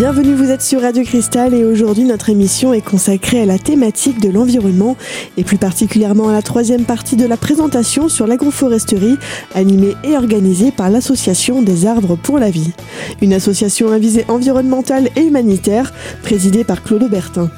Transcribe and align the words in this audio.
Bienvenue, 0.00 0.32
vous 0.32 0.50
êtes 0.50 0.62
sur 0.62 0.80
Radio 0.80 1.02
Cristal 1.02 1.52
et 1.52 1.62
aujourd'hui 1.62 2.04
notre 2.04 2.30
émission 2.30 2.72
est 2.72 2.80
consacrée 2.80 3.42
à 3.42 3.44
la 3.44 3.58
thématique 3.58 4.18
de 4.18 4.30
l'environnement 4.30 4.96
et 5.36 5.44
plus 5.44 5.58
particulièrement 5.58 6.30
à 6.30 6.32
la 6.32 6.40
troisième 6.40 6.84
partie 6.84 7.16
de 7.16 7.26
la 7.26 7.36
présentation 7.36 8.08
sur 8.08 8.26
l'agroforesterie 8.26 9.18
animée 9.54 9.94
et 10.02 10.16
organisée 10.16 10.72
par 10.72 10.88
l'Association 10.88 11.60
des 11.60 11.84
arbres 11.84 12.16
pour 12.16 12.38
la 12.38 12.48
vie. 12.48 12.72
Une 13.20 13.34
association 13.34 13.92
à 13.92 13.98
visée 13.98 14.24
environnementale 14.28 15.10
et 15.16 15.24
humanitaire 15.26 15.92
présidée 16.22 16.64
par 16.64 16.82
Claude 16.82 17.02
Aubertin. 17.02 17.50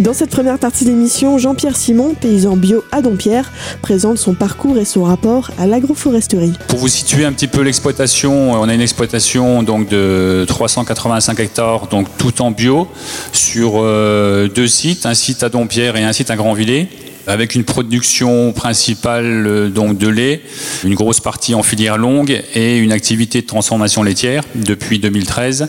Dans 0.00 0.14
cette 0.14 0.30
première 0.30 0.58
partie 0.58 0.84
d'émission, 0.84 1.38
Jean-Pierre 1.38 1.76
Simon, 1.76 2.14
paysan 2.14 2.56
bio 2.56 2.82
à 2.92 3.02
Dompierre, 3.02 3.52
présente 3.82 4.18
son 4.18 4.34
parcours 4.34 4.78
et 4.78 4.84
son 4.84 5.04
rapport 5.04 5.50
à 5.58 5.66
l'agroforesterie. 5.66 6.52
Pour 6.68 6.78
vous 6.78 6.88
situer 6.88 7.24
un 7.24 7.32
petit 7.32 7.48
peu 7.48 7.62
l'exploitation, 7.62 8.52
on 8.52 8.68
a 8.68 8.74
une 8.74 8.80
exploitation 8.80 9.62
donc 9.62 9.88
de 9.88 10.44
385 10.48 11.40
hectares, 11.40 11.86
donc 11.88 12.08
tout 12.18 12.42
en 12.42 12.50
bio, 12.50 12.88
sur 13.32 13.74
euh, 13.76 14.48
deux 14.48 14.66
sites, 14.66 15.06
un 15.06 15.14
site 15.14 15.42
à 15.42 15.48
Dompierre 15.48 15.96
et 15.96 16.04
un 16.04 16.12
site 16.12 16.30
à 16.30 16.36
Grandvillers 16.36 16.88
avec 17.26 17.54
une 17.54 17.64
production 17.64 18.52
principale 18.52 19.46
euh, 19.46 19.68
donc 19.68 19.96
de 19.98 20.08
lait, 20.08 20.40
une 20.84 20.94
grosse 20.94 21.20
partie 21.20 21.54
en 21.54 21.62
filière 21.62 21.96
longue 21.96 22.42
et 22.54 22.78
une 22.78 22.92
activité 22.92 23.42
de 23.42 23.46
transformation 23.46 24.02
laitière 24.02 24.42
depuis 24.54 24.98
2013. 24.98 25.68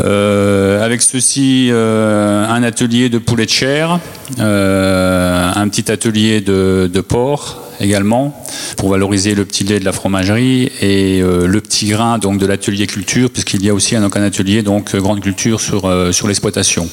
Euh, 0.00 0.84
avec 0.84 1.02
ceci, 1.02 1.68
euh, 1.70 2.46
un 2.46 2.62
atelier 2.62 3.08
de 3.08 3.18
poulet 3.18 3.46
de 3.46 3.50
chair, 3.50 3.98
euh, 4.38 5.50
un 5.54 5.68
petit 5.68 5.90
atelier 5.90 6.40
de, 6.40 6.88
de, 6.92 7.00
porc 7.00 7.58
également 7.80 8.44
pour 8.76 8.90
valoriser 8.90 9.34
le 9.34 9.44
petit 9.44 9.64
lait 9.64 9.80
de 9.80 9.84
la 9.84 9.92
fromagerie 9.92 10.70
et 10.80 11.20
le 11.20 11.60
petit 11.60 11.86
grain 11.86 12.18
donc 12.18 12.38
de 12.38 12.46
l'atelier 12.46 12.88
culture 12.88 13.30
puisqu'il 13.30 13.64
y 13.64 13.70
a 13.70 13.74
aussi 13.74 13.94
un, 13.94 14.02
un 14.02 14.22
atelier 14.22 14.62
donc 14.62 14.96
grande 14.96 15.20
culture 15.20 15.60
sur, 15.60 15.88
sur 16.12 16.26
l'exploitation 16.26 16.88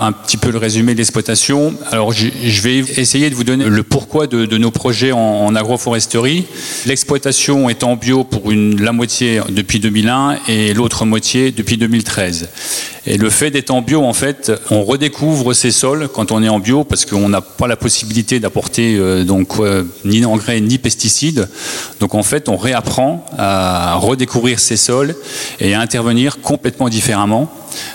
un 0.00 0.12
petit 0.12 0.36
peu 0.36 0.50
le 0.50 0.58
résumé 0.58 0.92
de 0.92 0.98
l'exploitation. 0.98 1.74
Alors, 1.90 2.12
je 2.12 2.62
vais 2.62 2.78
essayer 2.78 3.30
de 3.30 3.34
vous 3.34 3.44
donner 3.44 3.64
le 3.64 3.82
pourquoi 3.82 4.26
de, 4.26 4.58
nos 4.58 4.70
projets 4.70 5.12
en, 5.12 5.54
agroforesterie. 5.54 6.46
L'exploitation 6.86 7.68
est 7.68 7.82
en 7.82 7.96
bio 7.96 8.24
pour 8.24 8.50
une, 8.50 8.80
la 8.82 8.92
moitié 8.92 9.40
depuis 9.48 9.80
2001 9.80 10.38
et 10.48 10.74
l'autre 10.74 11.04
moitié 11.04 11.50
depuis 11.50 11.76
2013. 11.76 12.48
Et 13.10 13.16
le 13.16 13.30
fait 13.30 13.50
d'être 13.50 13.70
en 13.70 13.80
bio, 13.80 14.04
en 14.04 14.12
fait, 14.12 14.52
on 14.70 14.84
redécouvre 14.84 15.54
ces 15.54 15.70
sols 15.70 16.08
quand 16.12 16.30
on 16.30 16.42
est 16.42 16.48
en 16.50 16.58
bio 16.58 16.84
parce 16.84 17.06
qu'on 17.06 17.30
n'a 17.30 17.40
pas 17.40 17.66
la 17.66 17.76
possibilité 17.76 18.38
d'apporter 18.38 18.96
euh, 18.98 19.24
donc 19.24 19.58
euh, 19.60 19.84
ni 20.04 20.26
engrais 20.26 20.60
ni 20.60 20.76
pesticides. 20.76 21.48
Donc 22.00 22.14
en 22.14 22.22
fait, 22.22 22.50
on 22.50 22.58
réapprend 22.58 23.24
à 23.38 23.94
redécouvrir 23.94 24.60
ces 24.60 24.76
sols 24.76 25.16
et 25.58 25.72
à 25.72 25.80
intervenir 25.80 26.42
complètement 26.42 26.90
différemment 26.90 27.50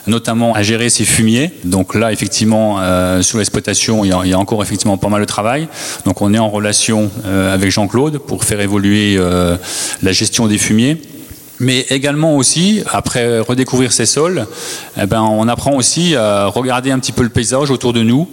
notamment 0.07 0.53
à 0.53 0.61
gérer 0.61 0.89
ces 0.89 1.03
fumiers. 1.03 1.51
Donc 1.63 1.95
là, 1.95 2.13
effectivement, 2.13 2.77
euh, 2.79 3.21
sous 3.21 3.37
l'exploitation, 3.37 4.05
il, 4.05 4.09
y 4.09 4.33
a 4.33 4.39
encore 4.39 4.61
effectivement 4.61 4.97
pas 4.97 5.09
mal 5.09 5.19
de 5.19 5.25
travail. 5.25 5.67
Donc 6.05 6.21
on 6.21 6.33
est 6.33 6.39
en 6.39 6.49
relation 6.49 7.11
euh, 7.25 7.53
avec 7.53 7.71
Jean-Claude 7.71 8.19
pour 8.19 8.45
faire 8.45 8.61
évoluer 8.61 9.19
la 10.01 10.11
gestion 10.11 10.47
des 10.47 10.57
fumiers 10.57 11.01
mais 11.63 11.85
également 11.89 12.35
aussi, 12.35 12.83
après 12.91 13.39
redécouvrir 13.39 13.91
ces 13.91 14.05
sols, 14.05 14.45
eh 15.01 15.05
ben, 15.05 15.21
on 15.21 15.47
apprend 15.47 15.75
aussi 15.75 16.15
à 16.15 16.47
regarder 16.47 16.91
un 16.91 16.99
petit 16.99 17.11
peu 17.11 17.23
le 17.23 17.29
paysage 17.29 17.71
autour 17.71 17.93
de 17.93 18.03
nous, 18.03 18.27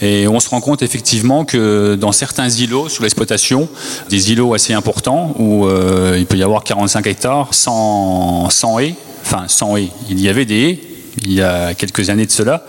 et 0.00 0.26
on 0.26 0.40
se 0.40 0.48
rend 0.48 0.60
compte 0.60 0.82
effectivement 0.82 1.44
que 1.44 1.94
dans 1.94 2.12
certains 2.12 2.48
îlots 2.48 2.88
sous 2.88 3.02
l'exploitation, 3.02 3.68
des 4.08 4.32
îlots 4.32 4.54
assez 4.54 4.72
importants, 4.72 5.34
où 5.38 5.68
il 6.16 6.26
peut 6.26 6.36
y 6.36 6.42
avoir 6.42 6.64
45 6.64 7.06
hectares, 7.06 7.54
sans 7.54 8.48
haies, 8.80 8.94
enfin 9.22 9.44
sans 9.46 9.76
haies, 9.76 9.90
il 10.08 10.20
y 10.20 10.28
avait 10.28 10.44
des 10.44 10.62
haies, 10.62 10.80
il 11.22 11.32
y 11.32 11.42
a 11.42 11.74
quelques 11.74 12.10
années 12.10 12.26
de 12.26 12.30
cela, 12.30 12.64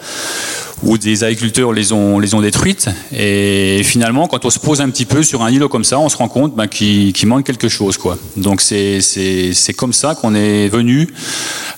où 0.84 0.98
des 0.98 1.24
agriculteurs 1.24 1.74
les 1.74 1.92
ont, 1.92 2.20
les 2.20 2.34
ont 2.34 2.42
détruites. 2.42 2.90
Et 3.16 3.82
finalement, 3.84 4.28
quand 4.28 4.46
on 4.46 4.50
se 4.50 4.60
pose 4.60 4.82
un 4.82 4.90
petit 4.90 5.06
peu 5.06 5.24
sur 5.24 5.44
un 5.44 5.52
îlot 5.52 5.70
comme 5.70 5.84
ça, 5.84 6.00
on 6.00 6.10
se 6.10 6.18
rend 6.18 6.28
compte 6.28 6.56
ben, 6.56 6.68
qu'il 6.68 7.28
manque 7.28 7.46
quelque 7.46 7.70
chose. 7.70 7.98
Quoi. 7.98 8.18
Donc 8.38 8.62
c'est 8.62 9.74
comme 9.76 9.94
ça 9.94 10.16
qu'on 10.16 10.36
est 10.36 10.68
venu 10.68 11.08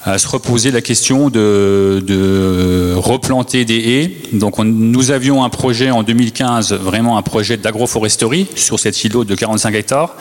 à 0.03 0.17
se 0.17 0.27
reposer 0.27 0.71
la 0.71 0.81
question 0.81 1.29
de, 1.29 2.93
replanter 2.95 3.65
des 3.65 3.77
haies. 3.77 4.17
Donc 4.33 4.59
nous 4.59 5.11
avions 5.11 5.43
un 5.43 5.49
projet 5.49 5.91
en 5.91 6.03
2015, 6.03 6.73
vraiment 6.73 7.17
un 7.17 7.21
projet 7.21 7.57
d'agroforesterie 7.57 8.47
sur 8.55 8.79
cet 8.79 9.03
îlot 9.03 9.23
de 9.23 9.35
45 9.35 9.73
hectares. 9.75 10.15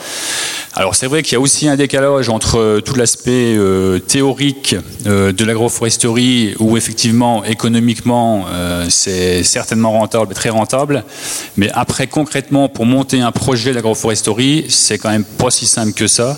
Alors 0.75 0.95
c'est 0.95 1.05
vrai 1.05 1.21
qu'il 1.21 1.33
y 1.33 1.35
a 1.35 1.39
aussi 1.39 1.67
un 1.67 1.75
décalage 1.75 2.29
entre 2.29 2.57
euh, 2.57 2.81
tout 2.81 2.95
l'aspect 2.95 3.55
euh, 3.55 3.99
théorique 3.99 4.75
euh, 5.05 5.31
de 5.31 5.45
l'agroforesterie 5.45 6.55
où 6.57 6.77
effectivement 6.77 7.43
économiquement 7.43 8.45
c'est 8.89 9.43
certainement 9.43 9.91
rentable, 9.91 10.33
très 10.33 10.49
rentable, 10.49 11.03
mais 11.57 11.69
après 11.73 12.07
concrètement 12.07 12.69
pour 12.69 12.85
monter 12.85 13.21
un 13.21 13.31
projet 13.31 13.73
d'agroforesterie 13.73 14.65
c'est 14.69 14.97
quand 14.97 15.09
même 15.09 15.23
pas 15.23 15.51
si 15.51 15.65
simple 15.65 15.93
que 15.93 16.07
ça. 16.07 16.37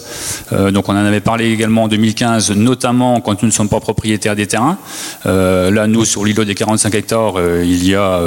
donc 0.71 0.89
on 0.89 0.93
en 0.93 1.05
avait 1.05 1.21
parlé 1.21 1.51
également 1.51 1.83
en 1.83 1.87
2015, 1.87 2.51
notamment 2.51 3.21
quand 3.21 3.41
nous 3.41 3.47
ne 3.47 3.53
sommes 3.53 3.69
pas 3.69 3.79
propriétaires 3.79 4.35
des 4.35 4.47
terrains. 4.47 4.77
là 5.25 5.87
nous 5.87 6.05
sur 6.05 6.25
l'îlot 6.25 6.45
des 6.45 6.55
45 6.55 6.93
hectares 6.95 7.33
il 7.63 7.85
y 7.85 7.95
a 7.95 8.19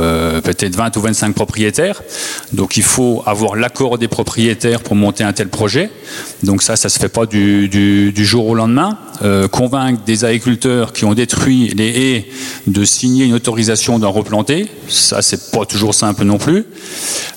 peut-être 0.43 0.77
20 0.77 0.97
ou 0.97 1.01
25 1.01 1.35
propriétaires, 1.35 2.03
donc 2.53 2.77
il 2.77 2.83
faut 2.83 3.23
avoir 3.27 3.57
l'accord 3.57 3.99
des 3.99 4.09
propriétaires 4.09 4.81
pour 4.81 4.97
monter 4.97 5.25
un 5.25 5.33
tel 5.33 5.49
projet. 5.49 5.91
Donc 6.43 6.63
ça, 6.63 6.77
ça 6.77 6.89
se 6.89 6.99
fait 6.99 7.09
pas 7.09 7.27
du, 7.27 8.13
jour 8.17 8.47
au 8.47 8.55
lendemain. 8.55 8.99
Euh, 9.23 9.49
convaincre 9.49 10.03
des 10.05 10.25
agriculteurs 10.25 10.93
qui 10.93 11.05
ont 11.05 11.15
détruit 11.15 11.69
les 11.77 11.89
haies 11.89 12.29
de 12.67 12.85
signer 12.85 13.25
une 13.25 13.35
autorisation 13.35 13.98
d'en 13.99 14.13
replanter, 14.13 14.69
ça 14.89 15.23
c'est 15.23 15.51
pas 15.51 15.65
toujours 15.65 15.95
simple 15.95 16.25
non 16.25 16.39
plus. 16.39 16.67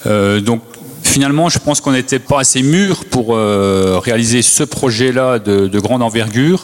Euh, 0.05 0.39
donc 0.39 0.61
finalement, 1.03 1.49
je 1.49 1.59
pense 1.59 1.81
qu'on 1.81 1.91
n'était 1.91 2.19
pas 2.19 2.39
assez 2.39 2.61
mûr 2.61 3.03
pour 3.05 3.35
euh, 3.35 3.99
réaliser 4.01 4.41
ce 4.41 4.63
projet-là 4.63 5.39
de, 5.39 5.79
grande 5.79 6.01
envergure. 6.01 6.63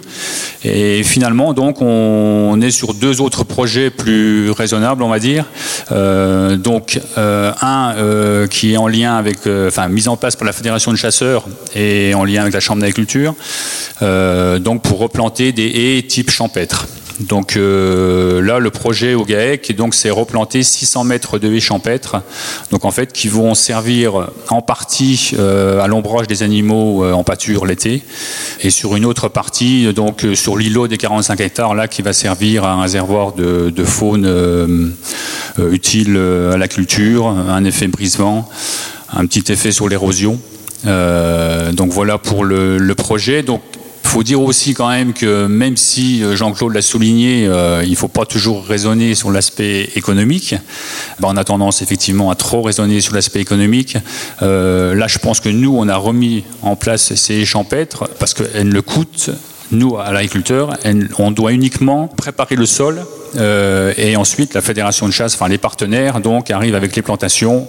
Et 0.64 1.04
finalement, 1.04 1.54
donc, 1.54 1.82
on, 1.82 2.60
est 2.62 2.72
sur 2.72 2.94
deux 2.94 3.20
autres 3.20 3.44
projets 3.44 3.90
plus 3.90 4.52
raisonnables, 4.52 5.04
on 5.04 5.10
va 5.10 5.20
dire. 5.20 5.46
Euh, 5.92 6.56
donc, 6.56 7.00
un 7.18 8.48
qui 8.50 8.74
est 8.74 8.78
en 8.78 8.88
lien 8.88 9.18
avec, 9.18 9.40
enfin, 9.68 9.90
mise 9.90 10.08
en 10.08 10.16
place 10.16 10.36
par 10.36 10.46
la 10.46 10.54
Fédération 10.54 10.92
de 10.92 10.98
chasseurs 10.98 11.46
et 11.76 12.14
en 12.14 12.24
lien 12.24 12.42
avec 12.42 12.54
la 12.54 12.62
Chambre 12.62 12.82
d'agriculture. 12.82 13.36
donc, 14.02 14.82
pour 14.82 15.00
replanter 15.00 15.52
des 15.52 15.68
haies 15.68 16.04
type 16.04 16.32
champêtre. 16.32 16.88
Donc 17.20 17.58
euh, 17.58 18.42
là, 18.42 18.60
le 18.60 18.70
projet 18.70 19.16
au 19.16 19.26
GAEC, 19.26 19.74
c'est 19.92 20.10
replanter 20.10 20.62
600 20.62 21.04
mètres 21.04 21.40
de 21.40 21.52
haies 21.52 21.60
champêtres, 21.60 22.18
donc 22.72 22.86
en 22.86 22.92
fait, 22.92 23.12
qui 23.12 23.28
vont 23.28 23.56
servir 23.56 24.30
en 24.50 24.62
partie 24.62 25.32
euh, 25.40 25.82
à 25.82 25.88
l'ombrage 25.88 26.28
des 26.28 26.44
animaux 26.44 27.04
euh, 27.04 27.14
en 27.14 27.24
pâture 27.24 27.66
l'été, 27.66 28.04
et 28.62 28.70
sur 28.70 28.96
une 28.96 29.06
autre 29.06 29.30
partie, 29.30 29.92
donc 29.94 30.26
sur 30.36 30.58
l'îlot 30.58 30.88
des 30.88 30.98
45 30.98 31.40
hectares, 31.40 31.74
là, 31.74 31.88
qui 31.88 32.04
va 32.04 32.14
servir 32.14 32.66
à 32.66 32.74
un 32.74 32.82
réservoir 32.82 33.34
de, 33.34 33.72
faune 33.84 34.94
utile 35.58 36.18
à 36.54 36.58
la 36.58 36.68
culture, 36.68 37.28
un 37.28 37.64
effet 37.64 37.88
brisement, 37.88 38.50
un 39.12 39.26
petit 39.26 39.52
effet 39.52 39.72
sur 39.72 39.88
l'érosion. 39.88 40.40
donc 40.84 41.92
voilà 41.92 42.18
pour 42.18 42.44
le, 42.44 42.78
le 42.78 42.96
projet. 42.96 43.44
Donc 43.44 43.62
faut 44.08 44.24
dire 44.24 44.42
aussi 44.42 44.74
quand 44.74 44.90
même 44.90 45.14
que 45.14 45.48
même 45.48 45.78
si 45.78 46.24
euh, 46.24 46.36
Jean-Claude 46.36 46.74
l'a 46.74 46.82
souligné, 46.82 47.46
euh, 47.46 47.84
il 47.84 47.92
ne 47.92 47.96
faut 47.96 48.08
pas 48.08 48.26
toujours 48.26 48.66
raisonner 48.66 49.16
sur 49.16 49.32
l'aspect 49.32 49.90
économique. 49.96 50.56
Ben, 51.20 51.30
on 51.32 51.38
a 51.38 51.44
tendance 51.44 51.82
effectivement 51.82 52.32
à 52.32 52.36
trop 52.36 52.62
raisonner 52.62 53.02
sur 53.02 53.14
l'aspect 53.14 53.42
économique. 53.42 53.98
Euh, 54.42 54.96
là, 54.96 55.08
je 55.08 55.20
pense 55.20 55.40
que 55.40 55.50
nous, 55.50 55.76
on 55.78 55.88
a 55.88 55.98
remis 55.98 56.44
en 56.62 56.76
place 56.76 57.14
ces 57.16 57.46
champêtres 57.46 58.10
parce 58.20 58.34
qu'elles 58.34 58.70
le 58.70 58.82
coûtent 58.82 59.32
nous, 59.72 59.98
à 59.98 60.14
l'agriculteur, 60.14 60.78
on 61.20 61.32
doit 61.32 61.52
uniquement 61.52 62.08
préparer 62.08 62.56
le 62.56 62.66
sol 62.66 63.06
euh, 63.38 63.94
et 63.98 64.16
ensuite 64.16 64.54
la 64.54 64.62
fédération 64.62 65.08
de 65.08 65.14
chasse, 65.14 65.36
enfin 65.36 65.48
les 65.48 65.58
partenaires, 65.58 66.20
donc 66.20 66.50
arrivent 66.52 66.76
avec 66.76 66.96
les 66.96 67.02
plantations 67.02 67.68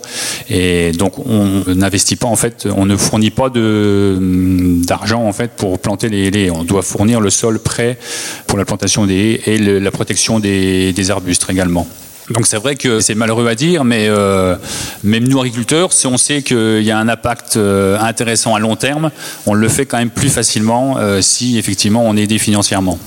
et 0.49 0.93
donc 0.93 1.19
on 1.19 1.65
n'investit 1.67 2.17
pas 2.17 2.27
en 2.27 2.37
fait, 2.37 2.67
on 2.75 2.87
ne 2.87 2.97
fournit 2.97 3.31
pas 3.31 3.51
d'argent 3.51 5.23
en 5.25 5.33
fait 5.33 5.51
pour 5.53 5.79
planter 5.79 6.09
les 6.09 6.29
haies. 6.29 6.51
On 6.51 6.65
doit 6.65 6.83
fournir 6.83 7.21
le 7.21 7.31
sol 7.31 7.59
prêt 7.59 7.99
pour 8.47 8.59
la 8.59 8.65
plantation 8.65 9.07
des 9.07 9.41
haies 9.47 9.55
et 9.55 9.59
la 9.59 9.91
protection 9.91 10.41
des 10.41 11.11
arbustes 11.11 11.47
également. 11.51 11.87
Donc 12.31 12.47
c'est 12.47 12.59
vrai 12.59 12.77
que 12.77 13.01
c'est 13.01 13.15
malheureux 13.15 13.49
à 13.49 13.55
dire, 13.55 13.85
mais 13.85 14.07
euh, 14.09 14.55
même 15.03 15.27
nous 15.27 15.41
agriculteurs, 15.41 15.95
si 15.95 16.07
on 16.07 16.19
sait 16.19 16.43
qu'il 16.43 16.83
y 16.83 16.91
a 16.91 16.99
un 16.99 17.09
impact 17.09 17.57
euh, 17.57 17.99
intéressant 17.99 18.55
à 18.55 18.59
long 18.59 18.77
terme, 18.77 19.11
on 19.47 19.55
le 19.55 19.69
fait 19.69 19.87
quand 19.87 19.97
même 19.97 20.11
plus 20.11 20.29
facilement 20.29 20.99
si 21.21 21.59
effectivement 21.59 22.05
on 22.07 22.17
est 22.17 22.25
aidé 22.25 22.39
financièrement. 22.39 22.99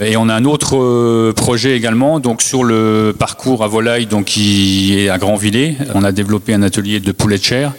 Et 0.00 0.16
on 0.16 0.28
a 0.28 0.34
un 0.34 0.44
autre 0.44 0.76
euh, 0.76 1.32
projet 1.32 1.76
également, 1.76 2.20
donc 2.20 2.40
sur 2.40 2.62
le 2.62 3.12
parcours 3.18 3.64
à 3.64 3.66
volaille, 3.66 4.06
donc 4.06 4.26
qui 4.26 4.96
est 4.96 5.08
à 5.08 5.18
Grandvillers. 5.18 5.76
On 5.92 6.04
a 6.04 6.12
développé 6.12 6.54
un 6.54 6.62
atelier 6.62 7.00
de 7.00 7.10
poulet 7.10 7.36
de 7.36 7.42
chair, 7.42 7.72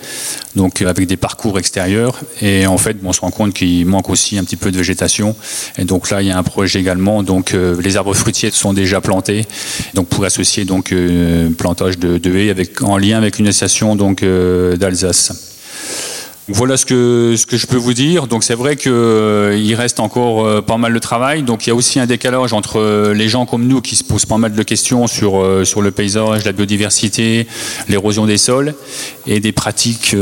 donc 0.54 0.82
avec 0.82 1.08
des 1.08 1.16
parcours 1.16 1.58
extérieurs. 1.58 2.20
Et 2.42 2.68
en 2.68 2.78
fait, 2.78 2.98
on 3.06 3.14
se 3.14 3.22
rend 3.22 3.32
compte 3.32 3.54
qu'il 3.54 3.86
manque 3.86 4.10
aussi 4.10 4.38
un 4.38 4.44
petit 4.44 4.58
peu 4.58 4.70
de 4.70 4.78
végétation. 4.78 5.34
Et 5.78 5.86
donc 5.86 6.10
là, 6.10 6.22
il 6.22 6.28
y 6.28 6.32
a 6.32 6.38
un 6.38 6.44
projet 6.44 6.80
également. 6.80 7.24
Donc 7.24 7.54
euh, 7.54 7.82
les 7.82 7.96
arbres 7.96 8.14
fruitiers 8.14 8.52
sont 8.52 8.74
déjà 8.74 9.00
plantés, 9.00 9.46
donc 9.94 10.08
pour 10.08 10.26
associer 10.26 10.66
donc 10.66 10.92
euh, 10.92 11.50
plantage 11.52 11.98
de, 12.00 12.18
de 12.18 12.36
haies 12.36 12.50
avec 12.50 12.82
en 12.82 12.98
lien 12.98 13.18
avec 13.18 13.40
une 13.40 13.48
association 13.48 13.96
donc 13.96 14.26
d'Alsace. 14.26 15.50
Voilà 16.52 16.78
ce 16.78 16.86
que, 16.86 17.36
je 17.36 17.68
peux 17.68 17.78
vous 17.78 17.94
dire. 17.94 18.26
Donc 18.26 18.44
c'est 18.44 18.56
vrai 18.56 18.76
qu'il 18.76 18.92
euh, 18.92 19.76
reste 19.78 20.00
encore 20.00 20.46
euh, 20.46 20.62
pas 20.62 20.78
mal 20.78 20.94
de 20.94 21.00
travail. 21.00 21.44
Donc 21.44 21.66
il 21.66 21.70
y 21.70 21.72
a 21.72 21.76
aussi 21.76 22.00
un 22.00 22.08
décalage 22.08 22.54
entre 22.54 22.80
euh, 22.80 23.14
les 23.14 23.30
gens 23.30 23.46
comme 23.46 23.68
nous 23.68 23.82
qui 23.82 23.96
se 23.96 24.04
posent 24.04 24.26
pas 24.26 24.40
mal 24.40 24.54
de 24.54 24.64
questions 24.64 25.06
sur, 25.06 25.46
sur 25.64 25.82
le 25.82 25.92
paysage, 25.92 26.46
la 26.46 26.52
biodiversité, 26.52 27.46
l'érosion 27.88 28.26
des 28.26 28.38
sols 28.38 28.74
et 29.28 29.40
des 29.40 29.52
pratiques 29.52 30.16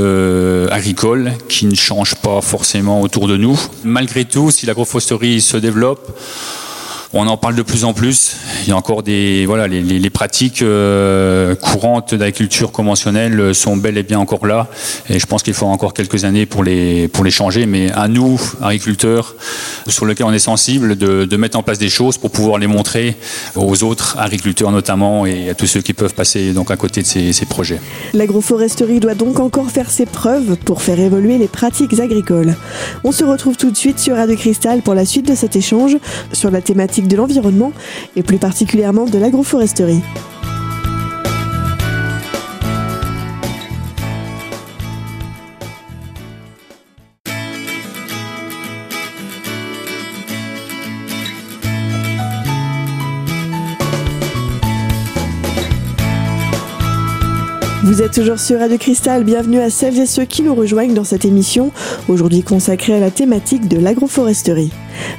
agricoles 0.70 1.32
qui 1.48 1.66
ne 1.66 1.76
changent 1.76 2.16
pas 2.16 2.42
forcément 2.42 3.02
autour 3.02 3.28
de 3.28 3.38
nous. 3.38 3.58
Malgré 3.84 4.26
tout, 4.26 4.52
si 4.52 4.66
l'agroforesterie 4.66 5.40
se 5.40 5.58
développe, 5.58 6.20
on 7.18 7.28
en 7.28 7.38
parle 7.38 7.56
de 7.56 7.62
plus 7.62 7.84
en 7.84 7.94
plus. 7.94 8.36
Il 8.64 8.70
y 8.70 8.72
a 8.72 8.76
encore 8.76 9.04
des 9.04 9.46
voilà 9.46 9.68
les, 9.68 10.10
pratiques 10.10 10.62
euh, 10.62 11.56
courantes 11.56 12.14
d'agriculture 12.14 12.72
conventionnelle 12.72 13.54
sont 13.54 13.76
bel 13.78 13.98
et 13.98 14.04
bien 14.04 14.20
encore 14.20 14.46
là. 14.46 14.68
Et 15.10 15.20
je 15.20 15.26
pense 15.26 15.44
qu'il 15.44 15.54
faut 15.54 15.66
encore 15.66 15.94
quelques 15.94 16.26
années 16.26 16.46
pour 16.46 16.64
les 16.64 17.08
pour 17.08 17.24
les 17.24 17.32
changer. 17.32 17.66
Mais 17.66 17.92
à 17.92 18.08
nous 18.08 18.40
agriculteurs, 18.62 19.36
sur 19.88 20.06
lesquels 20.06 20.26
on 20.26 20.34
est 20.34 20.40
sensible, 20.40 20.96
de, 20.96 21.38
mettre 21.38 21.58
en 21.58 21.64
place 21.64 21.78
des 21.78 21.90
choses 21.90 22.18
pour 22.18 22.32
pouvoir 22.32 22.58
les 22.58 22.68
montrer 22.68 23.16
aux 23.56 23.84
autres 23.84 24.18
agriculteurs 24.20 24.72
notamment 24.72 25.26
et 25.26 25.50
à 25.50 25.54
tous 25.54 25.68
ceux 25.68 25.82
qui 25.82 25.94
peuvent 25.94 26.16
passer 26.16 26.52
donc 26.52 26.72
à 26.72 26.78
côté 26.78 27.02
de 27.02 27.08
ces, 27.08 27.32
ces 27.34 27.46
projets. 27.46 27.80
L'agroforesterie 28.14 29.00
doit 29.00 29.14
donc 29.14 29.40
encore 29.40 29.70
faire 29.70 29.92
ses 29.92 30.06
preuves 30.06 30.56
pour 30.66 30.82
faire 30.82 31.00
évoluer 31.00 31.38
les 31.38 31.48
pratiques 31.48 32.00
agricoles. 32.00 32.56
On 33.04 33.12
se 33.12 33.24
retrouve 33.24 33.56
tout 33.56 33.70
de 33.70 33.78
suite 33.78 34.00
sur 34.00 34.16
Radio 34.16 34.36
Cristal 34.36 34.82
pour 34.82 34.96
la 34.96 35.06
suite 35.06 35.28
de 35.28 35.36
cet 35.36 35.56
échange 35.56 35.98
sur 36.34 36.50
la 36.50 36.62
thématique 36.62 37.07
de 37.08 37.16
l'environnement 37.16 37.72
et 38.16 38.24
plus 38.24 38.38
particulièrement 38.38 39.06
de 39.06 39.18
l'agroforesterie. 39.18 40.02
Vous 57.88 58.02
êtes 58.02 58.12
toujours 58.12 58.38
sur 58.38 58.60
Radio 58.60 58.78
Cristal, 58.78 59.24
bienvenue 59.24 59.62
à 59.62 59.70
celles 59.70 59.98
et 59.98 60.06
ceux 60.06 60.26
qui 60.26 60.42
nous 60.42 60.54
rejoignent 60.54 60.94
dans 60.94 61.06
cette 61.06 61.24
émission, 61.24 61.72
aujourd'hui 62.10 62.44
consacrée 62.44 62.94
à 62.94 63.00
la 63.00 63.12
thématique 63.12 63.70
de 63.70 63.80
l'agroforesterie. 63.80 64.74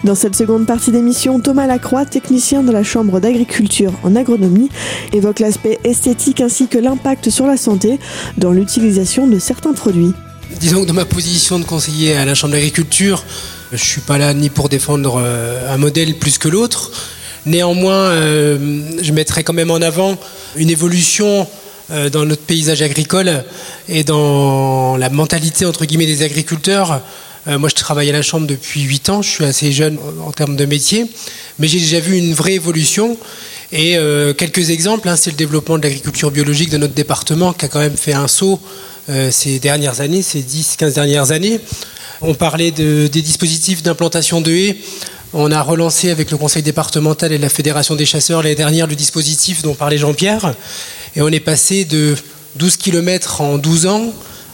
Dans 0.04 0.14
cette 0.14 0.36
seconde 0.36 0.66
partie 0.66 0.92
d'émission, 0.92 1.40
Thomas 1.40 1.66
Lacroix, 1.66 2.04
technicien 2.04 2.62
de 2.62 2.70
la 2.70 2.82
Chambre 2.82 3.20
d'agriculture 3.20 3.94
en 4.02 4.14
agronomie, 4.14 4.68
évoque 5.14 5.40
l'aspect 5.40 5.78
esthétique 5.82 6.42
ainsi 6.42 6.68
que 6.68 6.76
l'impact 6.76 7.30
sur 7.30 7.46
la 7.46 7.56
santé 7.56 7.98
dans 8.36 8.52
l'utilisation 8.52 9.26
de 9.26 9.38
certains 9.38 9.72
produits. 9.72 10.12
Disons 10.60 10.82
que 10.82 10.88
dans 10.88 10.92
ma 10.92 11.06
position 11.06 11.58
de 11.58 11.64
conseiller 11.64 12.16
à 12.16 12.26
la 12.26 12.34
Chambre 12.34 12.52
d'agriculture, 12.52 13.24
je 13.70 13.76
ne 13.76 13.80
suis 13.80 14.02
pas 14.02 14.18
là 14.18 14.34
ni 14.34 14.50
pour 14.50 14.68
défendre 14.68 15.22
euh, 15.24 15.74
un 15.74 15.78
modèle 15.78 16.18
plus 16.18 16.36
que 16.36 16.48
l'autre. 16.48 16.90
Néanmoins, 17.46 18.10
euh, 18.10 18.58
je 19.00 19.12
mettrai 19.14 19.42
quand 19.42 19.54
même 19.54 19.70
en 19.70 19.80
avant 19.80 20.18
une 20.54 20.68
évolution 20.68 21.48
dans 21.90 22.26
notre 22.26 22.42
paysage 22.42 22.82
agricole 22.82 23.44
et 23.88 24.04
dans 24.04 24.96
la 24.96 25.08
mentalité 25.08 25.64
entre 25.64 25.84
guillemets 25.84 26.06
des 26.06 26.22
agriculteurs. 26.22 27.00
Euh, 27.48 27.58
moi, 27.58 27.68
je 27.68 27.74
travaille 27.74 28.10
à 28.10 28.12
la 28.12 28.22
Chambre 28.22 28.46
depuis 28.46 28.82
8 28.82 29.08
ans, 29.08 29.22
je 29.22 29.30
suis 29.30 29.44
assez 29.44 29.72
jeune 29.72 29.98
en 30.24 30.32
termes 30.32 30.56
de 30.56 30.64
métier, 30.66 31.06
mais 31.58 31.66
j'ai 31.66 31.78
déjà 31.78 32.00
vu 32.00 32.16
une 32.16 32.34
vraie 32.34 32.54
évolution. 32.54 33.16
Et 33.72 33.96
euh, 33.96 34.34
quelques 34.34 34.70
exemples, 34.70 35.08
hein, 35.08 35.16
c'est 35.16 35.30
le 35.30 35.36
développement 35.36 35.78
de 35.78 35.82
l'agriculture 35.82 36.30
biologique 36.30 36.70
de 36.70 36.78
notre 36.78 36.94
département 36.94 37.52
qui 37.52 37.64
a 37.64 37.68
quand 37.68 37.80
même 37.80 37.96
fait 37.96 38.14
un 38.14 38.28
saut 38.28 38.60
ces 39.30 39.58
dernières 39.58 40.02
années, 40.02 40.20
ces 40.20 40.42
10-15 40.42 40.92
dernières 40.92 41.30
années. 41.30 41.60
On 42.20 42.34
parlait 42.34 42.72
de, 42.72 43.06
des 43.06 43.22
dispositifs 43.22 43.82
d'implantation 43.82 44.42
de 44.42 44.52
haies. 44.52 44.76
On 45.34 45.52
a 45.52 45.60
relancé 45.60 46.10
avec 46.10 46.30
le 46.30 46.38
conseil 46.38 46.62
départemental 46.62 47.32
et 47.32 47.38
la 47.38 47.50
fédération 47.50 47.94
des 47.94 48.06
chasseurs 48.06 48.42
l'année 48.42 48.54
dernière 48.54 48.86
le 48.86 48.94
dispositif 48.94 49.60
dont 49.60 49.74
parlait 49.74 49.98
Jean-Pierre. 49.98 50.54
Et 51.16 51.20
on 51.20 51.28
est 51.28 51.40
passé 51.40 51.84
de 51.84 52.16
12 52.56 52.78
km 52.78 53.42
en 53.42 53.58
12 53.58 53.86
ans 53.86 54.06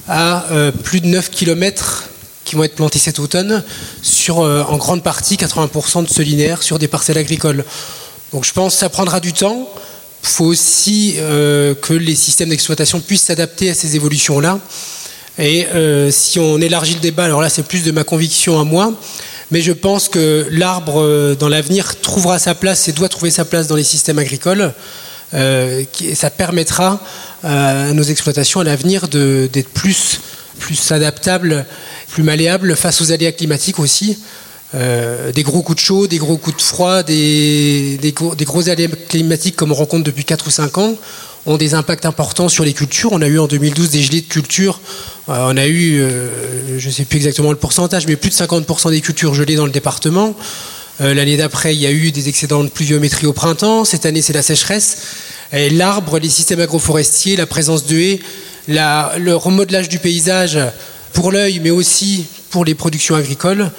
à 0.09 0.51
euh, 0.51 0.73
plus 0.73 1.01
de 1.01 1.07
9 1.07 1.31
km 1.31 2.09
qui 2.45 2.57
vont 2.57 2.65
être 2.65 2.75
plantés 2.75 2.99
cet 2.99 3.21
automne, 3.21 3.63
sur 4.03 4.41
euh, 4.41 4.65
en 4.65 4.77
grande 4.77 5.05
partie 5.05 5.37
80% 5.37 6.07
de 6.07 6.11
ce 6.11 6.23
linéaire 6.23 6.65
sur 6.65 6.81
des 6.81 6.89
parcelles 6.89 7.19
agricoles. 7.19 7.65
Donc 8.33 8.45
je 8.45 8.53
pense 8.53 8.75
que 8.75 8.81
ça 8.81 8.89
prendra 8.89 9.21
du 9.21 9.33
temps. 9.33 9.71
Il 10.25 10.29
faut 10.29 10.47
aussi 10.47 11.15
euh, 11.19 11.77
que 11.77 11.95
les 11.95 12.17
systèmes 12.17 12.49
d'exploitation 12.49 12.99
puissent 12.99 13.23
s'adapter 13.23 13.71
à 13.71 13.75
ces 13.75 13.95
évolutions-là. 13.95 14.59
Et 15.39 15.67
si 16.11 16.39
on 16.39 16.61
élargit 16.61 16.95
le 16.95 17.01
débat, 17.01 17.25
alors 17.25 17.43
là 17.43 17.49
c'est 17.49 17.65
plus 17.65 17.83
de 17.83 17.91
ma 17.91 18.05
conviction 18.05 18.61
à 18.61 18.65
moi, 18.65 18.93
mais 19.51 19.61
je 19.61 19.73
pense 19.73 20.09
que 20.09 20.47
l'arbre 20.51 21.35
dans 21.39 21.49
l'avenir 21.49 22.01
trouvera 22.01 22.39
sa 22.39 22.55
place 22.55 22.89
et 22.89 22.93
doit 22.93 23.09
trouver 23.09 23.31
sa 23.31 23.45
place 23.45 23.67
dans 23.67 23.77
les 23.77 23.85
systèmes 23.85 24.19
agricoles. 24.19 24.73
Euh, 25.35 25.85
ça 26.15 26.31
permettra 26.31 27.01
euh, 27.45 27.91
à 27.91 27.93
nos 27.93 28.03
exploitations 28.03 28.61
à 28.61 28.65
l'avenir 28.65 29.09
d'être 29.09 29.69
plus, 29.71 30.21
adaptables, 30.91 31.67
plus 32.09 32.23
malléables 32.23 32.77
face 32.77 33.01
aux 33.01 33.11
aléas 33.11 33.33
climatiques 33.33 33.79
aussi. 33.79 34.19
Euh, 34.75 35.33
des 35.33 35.43
gros 35.43 35.63
coups 35.63 35.81
de 35.81 35.85
chaud, 35.87 36.07
des 36.07 36.19
gros 36.19 36.37
coups 36.37 36.57
de 36.57 36.63
froid, 36.63 37.03
des, 37.03 37.97
des, 37.99 38.13
gros, 38.13 38.69
aléas 38.69 38.89
climatiques 39.09 39.57
comme 39.57 39.73
on 39.73 39.77
rencontre 39.77 40.05
depuis 40.05 40.25
4 40.25 40.47
ou 40.47 40.51
5 40.51 40.79
ans 40.79 40.95
ont 41.47 41.57
des 41.57 41.75
impacts 41.75 42.07
importants 42.07 42.49
sur 42.49 42.65
les 42.65 42.73
cultures. 42.73 43.13
On 43.13 43.23
a 43.23 43.27
eu 43.27 43.39
en 43.39 43.47
2012 43.47 43.91
des 43.91 44.03
gelées 44.03 44.23
de 44.23 44.29
culture. 44.29 44.81
on 45.29 45.57
a 45.57 45.67
eu, 45.67 46.03
je 46.79 46.87
ne 46.87 46.93
sais 46.93 47.05
plus 47.05 47.17
exactement 47.19 47.51
le 47.51 47.57
pourcentage, 47.57 48.07
mais 48.07 48.17
plus 48.17 48.31
de 48.31 48.35
50% 48.35 48.91
des 48.91 49.01
cultures 49.01 49.35
gelées 49.35 49.57
dans 49.57 49.67
le 49.67 49.73
département. 49.73 50.35
Euh, 51.01 51.13
l'année 51.13 51.37
d'après, 51.37 51.75
il 51.75 51.81
y 51.81 51.87
a 51.87 51.91
eu 51.91 52.13
des 52.13 52.29
excédents 52.29 52.63
de 52.63 52.69
pluviométrie 52.69 53.27
au 53.27 53.33
printemps. 53.33 53.85
Cette 53.85 54.07
année, 54.07 54.23
c'est 54.23 54.33
la 54.33 54.43
sécheresse. 54.43 54.99
L'arbre, 55.53 56.19
les 56.19 56.29
systèmes 56.29 56.61
agroforestiers, 56.61 57.37
la 57.37 57.47
présence 57.47 57.87
de 57.87 57.97
haies, 57.97 58.21
le 58.67 59.33
remodelage 59.35 59.89
du 59.89 59.99
paysage 59.99 60.59
pour 61.13 61.31
l'œil, 61.31 61.61
mais 61.63 61.71
aussi 61.71 62.27
pour 62.51 62.65
les 62.65 62.75
productions 62.75 63.15
agricoles, 63.15 63.71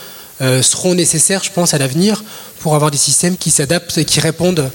euh, 0.41 0.61
seront 0.61 0.95
nécessaires, 0.95 1.43
je 1.43 1.51
pense, 1.51 1.73
à 1.73 1.77
l'avenir 1.77 2.23
pour 2.59 2.75
avoir 2.75 2.91
des 2.91 2.97
systèmes 2.97 3.37
qui 3.37 3.51
s'adaptent 3.51 3.97
et 3.97 4.05
qui 4.05 4.19
répondent 4.19 4.69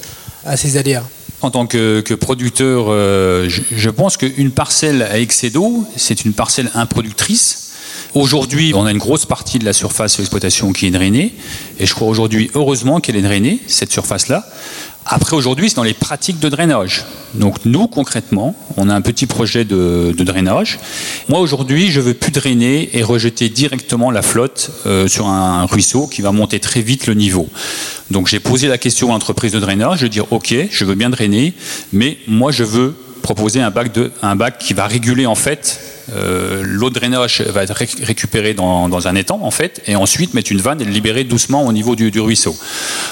à 0.44 0.56
ces 0.56 0.76
aléas. 0.76 1.04
En 1.42 1.50
tant 1.50 1.66
que, 1.66 2.14
producteur, 2.14 2.86
euh, 2.88 3.48
je, 3.48 3.90
pense 3.90 4.18
qu'une 4.18 4.50
parcelle 4.50 5.02
à 5.02 5.18
excès 5.18 5.48
d'eau, 5.48 5.86
c'est 5.96 6.24
une 6.24 6.34
parcelle 6.34 6.70
improductrice 6.74 7.69
Aujourd'hui, 8.14 8.72
on 8.74 8.86
a 8.86 8.90
une 8.90 8.98
grosse 8.98 9.24
partie 9.24 9.60
de 9.60 9.64
la 9.64 9.72
surface 9.72 10.16
d'exploitation 10.16 10.72
qui 10.72 10.86
est 10.86 10.90
drainée, 10.90 11.32
et 11.78 11.86
je 11.86 11.94
crois 11.94 12.08
aujourd'hui, 12.08 12.50
heureusement 12.54 12.98
qu'elle 12.98 13.14
est 13.14 13.22
drainée, 13.22 13.60
cette 13.68 13.92
surface-là. 13.92 14.44
Après, 15.06 15.36
aujourd'hui, 15.36 15.68
c'est 15.68 15.76
dans 15.76 15.84
les 15.84 15.94
pratiques 15.94 16.40
de 16.40 16.48
drainage. 16.48 17.04
Donc, 17.34 17.64
nous, 17.64 17.86
concrètement, 17.86 18.56
on 18.76 18.88
a 18.88 18.94
un 18.94 19.00
petit 19.00 19.26
projet 19.26 19.64
de, 19.64 20.12
drainage. 20.18 20.80
Moi, 21.28 21.38
aujourd'hui, 21.38 21.90
je 21.90 22.00
veux 22.00 22.14
plus 22.14 22.32
drainer 22.32 22.90
et 22.96 23.02
rejeter 23.02 23.48
directement 23.48 24.10
la 24.10 24.22
flotte 24.22 24.72
euh, 24.86 25.06
sur 25.06 25.28
un 25.28 25.64
ruisseau 25.66 26.08
qui 26.08 26.20
va 26.20 26.32
monter 26.32 26.58
très 26.58 26.82
vite 26.82 27.06
le 27.06 27.14
niveau. 27.14 27.48
Donc, 28.10 28.26
j'ai 28.26 28.40
posé 28.40 28.66
la 28.66 28.76
question 28.76 29.08
à 29.08 29.12
l'entreprise 29.12 29.52
de 29.52 29.60
drainage 29.60 30.00
de 30.00 30.08
dire, 30.08 30.32
OK, 30.32 30.52
je 30.70 30.84
veux 30.84 30.96
bien 30.96 31.10
drainer, 31.10 31.54
mais 31.92 32.18
moi, 32.26 32.50
je 32.50 32.64
veux 32.64 32.94
proposer 33.22 33.60
de, 33.60 34.12
un 34.22 34.36
bac 34.36 34.58
qui 34.58 34.74
va 34.74 34.86
réguler, 34.86 35.26
en 35.26 35.34
fait, 35.34 35.80
euh, 36.14 36.62
l'eau 36.64 36.90
de 36.90 36.94
drainage 36.94 37.40
va 37.42 37.62
être 37.62 37.74
récupérée 37.74 38.54
dans, 38.54 39.08
un 39.08 39.14
étang 39.14 39.40
en 39.42 39.50
fait, 39.50 39.82
et 39.86 39.96
ensuite 39.96 40.34
mettre 40.34 40.52
une 40.52 40.60
vanne 40.60 40.80
et 40.80 40.84
le 40.84 40.90
libérer 40.90 41.24
doucement 41.24 41.66
au 41.66 41.72
niveau 41.72 41.96
du, 41.96 42.20
ruisseau. 42.20 42.56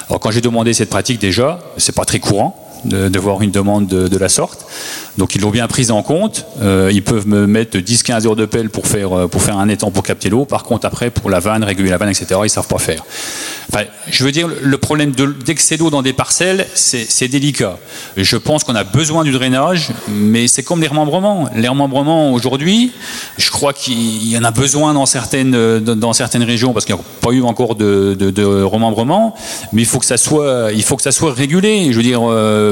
Alors 0.09 0.21
quand 0.21 0.31
j'ai 0.31 0.40
demandé 0.40 0.75
cette 0.75 0.90
pratique 0.90 1.21
déjà, 1.21 1.61
c'est 1.76 1.95
pas 1.95 2.05
très 2.05 2.19
courant, 2.19 2.67
de, 2.85 3.18
voir 3.18 3.42
une 3.42 3.50
demande 3.50 3.87
de, 3.87 4.18
la 4.18 4.28
sorte. 4.28 4.66
Donc 5.16 5.35
ils 5.35 5.40
l'ont 5.40 5.50
bien 5.50 5.66
prise 5.66 5.90
en 5.90 6.02
compte. 6.02 6.47
Euh, 6.61 6.90
ils 6.92 7.02
peuvent 7.02 7.26
me 7.26 7.47
mettre 7.47 7.78
10-15 7.78 8.26
heures 8.26 8.37
de 8.37 8.47
pelle 8.47 8.70
pour 8.70 8.87
faire, 8.87 9.16
euh, 9.16 9.28
pour 9.28 9.42
faire 9.42 9.58
un 9.58 9.68
étang 9.68 9.90
pour 9.90 10.02
capter 10.02 10.28
l'eau. 10.28 10.44
Par 10.44 10.62
contre, 10.62 10.87
après, 10.87 11.11
pour 11.11 11.30
la 11.30 11.40
vanne, 11.40 11.64
réguler 11.64 11.90
la 11.90 11.99
vanne, 11.99 12.08
etc., 12.08 12.26
ils 12.38 12.42
ne 12.44 12.49
savent 12.49 12.68
pas 12.68 12.78
faire. 12.78 13.04
Enfin, 13.70 13.85
je 14.11 14.25
veux 14.25 14.32
dire, 14.32 14.49
le 14.62 14.78
problème 14.78 15.12
d'excès 15.44 15.76
d'eau 15.76 15.90
dans 15.90 16.00
des 16.02 16.14
parcelles, 16.14 16.66
c'est 16.75 17.28
délicat. 17.28 17.76
Je 18.16 18.37
pense 18.37 18.64
qu'on 18.64 18.75
a 18.75 18.85
besoin 18.85 19.25
du 19.25 19.32
drainage, 19.32 19.90
mais 20.08 20.49
c'est 20.49 20.62
comme 20.62 20.80
les 20.80 20.88
remembrements. 20.88 21.50
Les 21.54 21.68
remembrements, 21.68 22.32
aujourd'hui, 22.32 22.92
je 23.37 23.50
crois 23.50 23.75
qu'il 23.75 24.26
y 24.26 24.38
en 24.38 24.44
a 24.44 24.50
besoin 24.52 24.94
dans 24.94 25.04
certaines, 25.04 25.80
dans 25.80 26.12
certaines 26.14 26.44
régions, 26.44 26.73
parce 26.73 26.87
qu'il 26.87 26.94
n'y 26.94 27.00
a 27.00 27.04
pas 27.20 27.32
eu 27.32 27.42
encore 27.42 27.75
de, 27.75 28.14
de, 28.14 28.62
remembrement, 28.62 29.35
mais 29.73 29.82
il 29.82 29.87
faut 29.87 29.99
que 29.99 30.06
ça 30.06 30.16
soit, 30.16 30.70
il 30.73 30.82
faut 30.82 30.97
que 30.97 31.02
ça 31.02 31.12
soit 31.12 31.35
régulé. 31.35 31.92
Je 31.92 31.97
veux 31.97 32.02
dire, 32.02 32.23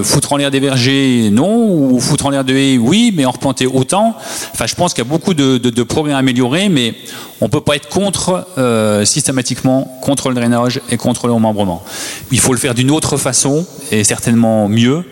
foutre 0.02 0.32
en 0.32 0.36
l'air 0.36 0.50
des 0.50 0.60
vergers, 0.60 1.30
non, 1.30 1.68
ou 1.68 2.00
foutre 2.00 2.26
en 2.26 2.30
l'air 2.30 2.44
de 2.44 2.54
haies, 2.54 2.78
oui, 2.78 3.12
mais 3.14 3.24
en 3.24 3.30
replanter 3.30 3.66
autant. 3.66 4.16
Enfin, 4.52 4.66
je 4.66 4.74
pense 4.74 4.94
qu'il 4.94 5.04
y 5.04 5.06
a 5.06 5.10
beaucoup 5.10 5.34
de, 5.34 5.58
de, 5.58 5.82
progrès 5.82 6.12
à 6.12 6.18
améliorer, 6.18 6.68
mais 6.68 6.94
on 7.40 7.46
ne 7.46 7.50
peut 7.50 7.60
pas 7.60 7.76
être 7.76 7.88
contre, 7.88 8.46
euh, 8.58 9.04
systématiquement, 9.04 9.98
contre 10.02 10.28
le 10.28 10.34
drainage 10.34 10.80
et 10.90 10.96
contre 10.96 11.26
le 11.26 11.32
remembrement. 11.32 11.84
Il 12.32 12.40
faut 12.40 12.52
le 12.52 12.58
faire 12.58 12.74
d'une 12.74 12.90
autre 12.90 13.16
façon 13.16 13.66
et 13.90 14.04
certainement 14.04 14.68
mieux. 14.68 15.04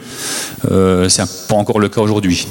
Euh, 0.71 1.09
c'est 1.09 1.49
pas 1.49 1.57
encore 1.57 1.81
le 1.81 1.89
cas 1.89 2.01
aujourd'hui. 2.01 2.47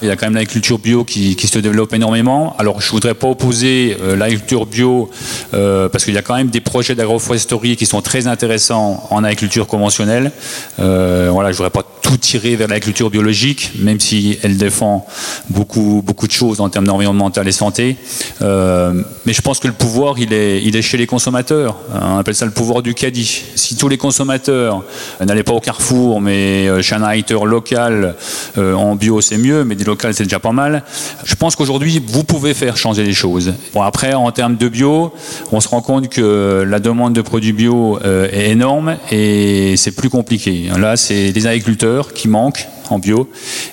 Il 0.00 0.06
y 0.06 0.10
a 0.12 0.16
quand 0.16 0.26
même 0.26 0.34
l'agriculture 0.34 0.78
bio 0.78 1.02
qui, 1.02 1.34
se 1.48 1.58
développe 1.58 1.92
énormément. 1.92 2.54
Alors 2.58 2.80
je 2.80 2.86
ne 2.86 2.92
voudrais 2.92 3.14
pas 3.14 3.26
opposer 3.26 3.96
euh, 4.00 4.16
l'agriculture 4.16 4.66
bio 4.66 5.10
euh, 5.54 5.88
parce 5.88 6.04
qu'il 6.04 6.14
y 6.14 6.18
a 6.18 6.22
quand 6.22 6.36
même 6.36 6.50
des 6.50 6.60
projets 6.60 6.94
d'agroforesterie 6.94 7.76
qui 7.76 7.86
sont 7.86 8.02
très 8.02 8.26
intéressants 8.26 9.06
en 9.10 9.24
agriculture 9.24 9.66
conventionnelle. 9.66 10.30
Euh, 10.78 11.30
voilà, 11.32 11.50
je 11.50 11.56
voudrais 11.56 11.70
pas 11.70 11.84
tout 12.02 12.16
tirer 12.16 12.54
vers 12.54 12.68
l'agriculture 12.68 13.10
biologique, 13.10 13.72
même 13.80 13.98
si 13.98 14.38
elle 14.42 14.56
défend 14.56 15.06
beaucoup, 15.50 16.02
beaucoup 16.04 16.26
de 16.26 16.32
choses 16.32 16.60
en 16.60 16.68
termes 16.68 16.86
d'environnemental 16.86 17.48
et 17.48 17.52
santé. 17.52 17.96
mais 18.40 19.32
je 19.32 19.40
pense 19.40 19.58
que 19.58 19.66
le 19.66 19.74
pouvoir, 19.74 20.18
il 20.18 20.32
est, 20.32 20.62
il 20.62 20.76
est 20.76 20.82
chez 20.82 20.96
les 20.96 21.06
consommateurs. 21.06 21.76
On 21.92 22.18
appelle 22.18 22.34
ça 22.34 22.44
le 22.44 22.52
pouvoir 22.52 22.82
du 22.82 22.94
caddie. 22.94 23.42
Si 23.56 23.76
tous 23.76 23.88
les 23.88 23.98
consommateurs 23.98 24.84
n'allaient 25.20 25.42
pas 25.42 25.52
au 25.52 25.60
carrefour, 25.60 26.20
mais 26.20 26.82
chez 26.82 26.94
un 26.94 27.02
agriculteur 27.02 27.46
local 27.46 28.14
en 28.56 28.94
bio, 28.94 29.20
c'est 29.20 29.38
mieux, 29.38 29.64
mais 29.64 29.74
locales, 29.88 30.14
c'est 30.14 30.24
déjà 30.24 30.38
pas 30.38 30.52
mal. 30.52 30.84
Je 31.24 31.34
pense 31.34 31.56
qu'aujourd'hui, 31.56 32.02
vous 32.06 32.24
pouvez 32.24 32.54
faire 32.54 32.76
changer 32.76 33.04
les 33.04 33.12
choses. 33.12 33.54
Bon, 33.74 33.82
après, 33.82 34.14
en 34.14 34.30
termes 34.30 34.56
de 34.56 34.68
bio, 34.68 35.12
on 35.50 35.60
se 35.60 35.68
rend 35.68 35.80
compte 35.80 36.08
que 36.08 36.64
la 36.66 36.78
demande 36.78 37.14
de 37.14 37.22
produits 37.22 37.52
bio 37.52 37.98
euh, 38.04 38.28
est 38.32 38.50
énorme 38.50 38.96
et 39.10 39.76
c'est 39.76 39.92
plus 39.92 40.10
compliqué. 40.10 40.70
Là, 40.78 40.96
c'est 40.96 41.32
des 41.32 41.46
agriculteurs 41.46 42.12
qui 42.12 42.28
manquent 42.28 42.66
en 42.90 42.98
bio. 42.98 43.28